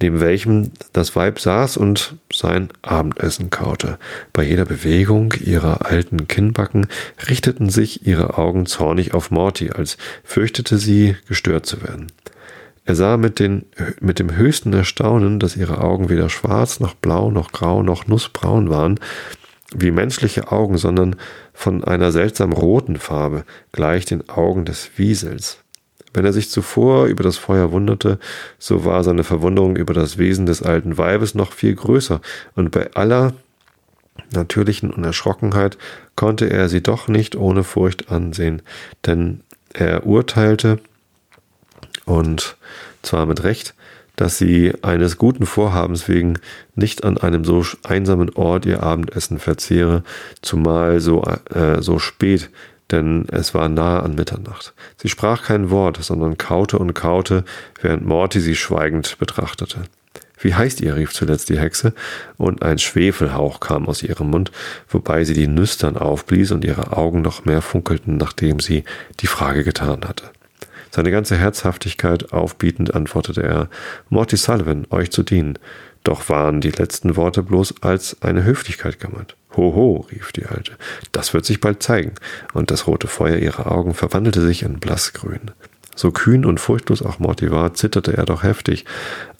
[0.00, 3.98] neben welchem das Weib saß und sein Abendessen kaute.
[4.32, 6.86] Bei jeder Bewegung ihrer alten Kinnbacken
[7.28, 12.06] richteten sich ihre Augen zornig auf Morty, als fürchtete sie, gestört zu werden.
[12.84, 13.66] Er sah mit, den,
[14.00, 18.70] mit dem höchsten Erstaunen, dass ihre Augen weder schwarz noch blau noch grau noch nussbraun
[18.70, 18.98] waren,
[19.74, 21.16] wie menschliche Augen, sondern
[21.58, 25.58] von einer seltsam roten Farbe, gleich den Augen des Wiesels.
[26.14, 28.20] Wenn er sich zuvor über das Feuer wunderte,
[28.60, 32.20] so war seine Verwunderung über das Wesen des alten Weibes noch viel größer,
[32.54, 33.32] und bei aller
[34.32, 35.78] natürlichen Unerschrockenheit
[36.14, 38.62] konnte er sie doch nicht ohne Furcht ansehen,
[39.04, 39.40] denn
[39.74, 40.78] er urteilte,
[42.04, 42.56] und
[43.02, 43.74] zwar mit Recht,
[44.18, 46.40] dass sie eines guten Vorhabens wegen
[46.74, 50.02] nicht an einem so einsamen Ort ihr Abendessen verzehre,
[50.42, 52.50] zumal so, äh, so spät,
[52.90, 54.74] denn es war nahe an Mitternacht.
[54.96, 57.44] Sie sprach kein Wort, sondern kaute und kaute,
[57.80, 59.84] während Morty sie schweigend betrachtete.
[60.40, 60.96] Wie heißt ihr?
[60.96, 61.92] rief zuletzt die Hexe,
[62.36, 64.50] und ein Schwefelhauch kam aus ihrem Mund,
[64.88, 68.84] wobei sie die Nüstern aufblies und ihre Augen noch mehr funkelten, nachdem sie
[69.20, 70.30] die Frage getan hatte.
[70.90, 73.68] Seine ganze Herzhaftigkeit aufbietend antwortete er,
[74.08, 75.58] Morty Sullivan, euch zu dienen.
[76.04, 79.36] Doch waren die letzten Worte bloß als eine Höflichkeit gemeint.
[79.56, 80.72] Hoho, rief die Alte,
[81.12, 82.14] das wird sich bald zeigen.
[82.54, 85.50] Und das rote Feuer ihrer Augen verwandelte sich in blassgrün.
[85.96, 88.84] So kühn und furchtlos auch Morty war, zitterte er doch heftig,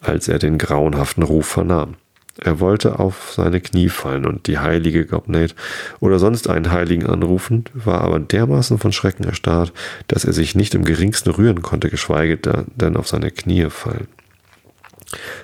[0.00, 1.94] als er den grauenhaften Ruf vernahm.
[2.40, 5.54] Er wollte auf seine Knie fallen und die heilige Gobnate
[5.98, 9.72] oder sonst einen Heiligen anrufen, war aber dermaßen von Schrecken erstarrt,
[10.06, 14.06] dass er sich nicht im geringsten rühren konnte, geschweige denn auf seine Knie fallen.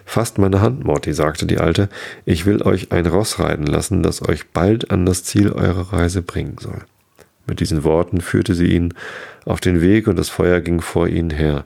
[0.04, 1.88] Fasst meine Hand, Morty, sagte die Alte,
[2.26, 6.22] ich will euch ein Ross reiten lassen, das euch bald an das Ziel eurer Reise
[6.22, 6.82] bringen soll.
[7.46, 8.94] Mit diesen Worten führte sie ihn
[9.44, 11.64] auf den Weg und das Feuer ging vor ihnen her.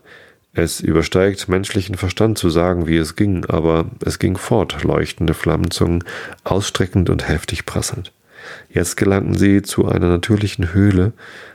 [0.52, 6.04] Es übersteigt menschlichen Verstand zu sagen, wie es ging, aber es ging fort, leuchtende Flammenzungen,
[6.44, 8.12] ausstreckend und heftig prasselnd.
[8.70, 11.12] Jetzt gelangten sie zu einer natürlichen Höhle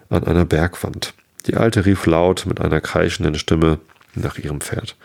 [0.09, 1.13] an einer Bergwand.
[1.47, 3.79] Die Alte rief laut mit einer kreischenden Stimme
[4.15, 4.95] nach ihrem Pferd.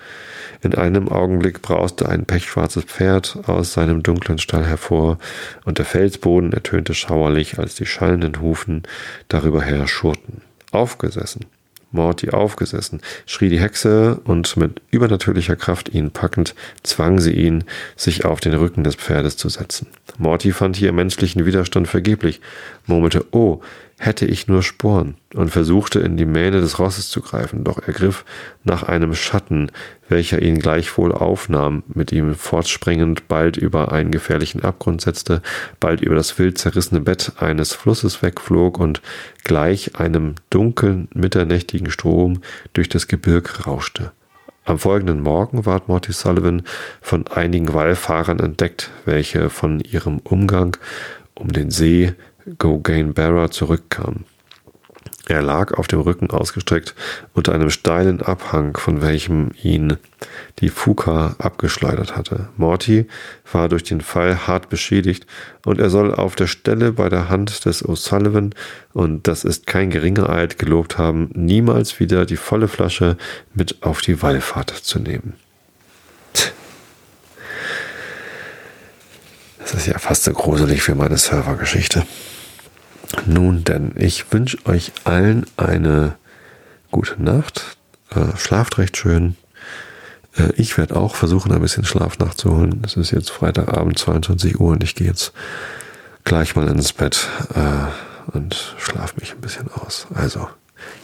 [0.60, 5.18] In einem Augenblick brauste ein pechschwarzes Pferd aus seinem dunklen Stall hervor,
[5.64, 8.82] und der Felsboden ertönte schauerlich, als die schallenden Hufen
[9.28, 10.42] darüber her schurrten.
[10.72, 11.46] Aufgesessen,
[11.90, 17.64] Morty aufgesessen, schrie die Hexe und mit übernatürlicher Kraft ihn packend zwang sie ihn,
[17.96, 19.88] sich auf den Rücken des Pferdes zu setzen.
[20.18, 22.40] Morty fand hier menschlichen Widerstand vergeblich,
[22.86, 23.60] murmelte, oh,
[23.98, 27.92] hätte ich nur Sporen, und versuchte in die Mähne des Rosses zu greifen, doch er
[27.92, 28.24] griff
[28.64, 29.70] nach einem Schatten,
[30.08, 35.42] welcher ihn gleichwohl aufnahm, mit ihm fortspringend bald über einen gefährlichen Abgrund setzte,
[35.80, 39.02] bald über das wild zerrissene Bett eines Flusses wegflog und
[39.44, 42.40] gleich einem dunklen, mitternächtigen Strom
[42.72, 44.12] durch das Gebirg rauschte.
[44.64, 46.62] Am folgenden Morgen ward Morty Sullivan
[47.00, 50.76] von einigen Wallfahrern entdeckt, welche von ihrem Umgang
[51.34, 52.12] um den See
[52.56, 54.24] Gogain Barra zurückkam.
[55.28, 56.94] Er lag auf dem Rücken ausgestreckt
[57.34, 59.98] unter einem steilen Abhang, von welchem ihn
[60.60, 62.48] die Fuka abgeschleudert hatte.
[62.56, 63.06] Morty
[63.52, 65.26] war durch den Fall hart beschädigt
[65.66, 68.54] und er soll auf der Stelle bei der Hand des O'Sullivan,
[68.94, 73.18] und das ist kein geringer Eid, gelobt haben, niemals wieder die volle Flasche
[73.52, 75.34] mit auf die Wallfahrt zu nehmen.
[79.58, 82.06] Das ist ja fast so gruselig für meine Servergeschichte.
[83.26, 86.16] Nun denn, ich wünsche euch allen eine
[86.90, 87.76] gute Nacht.
[88.10, 89.36] Äh, schlaft recht schön.
[90.36, 92.82] Äh, ich werde auch versuchen, ein bisschen Schlaf nachzuholen.
[92.84, 95.32] Es ist jetzt Freitagabend, 22 Uhr und ich gehe jetzt
[96.24, 100.06] gleich mal ins Bett äh, und schlafe mich ein bisschen aus.
[100.14, 100.48] Also,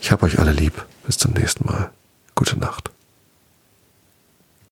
[0.01, 0.85] ich habe euch alle lieb.
[1.07, 1.91] Bis zum nächsten Mal.
[2.35, 2.94] Gute Nacht.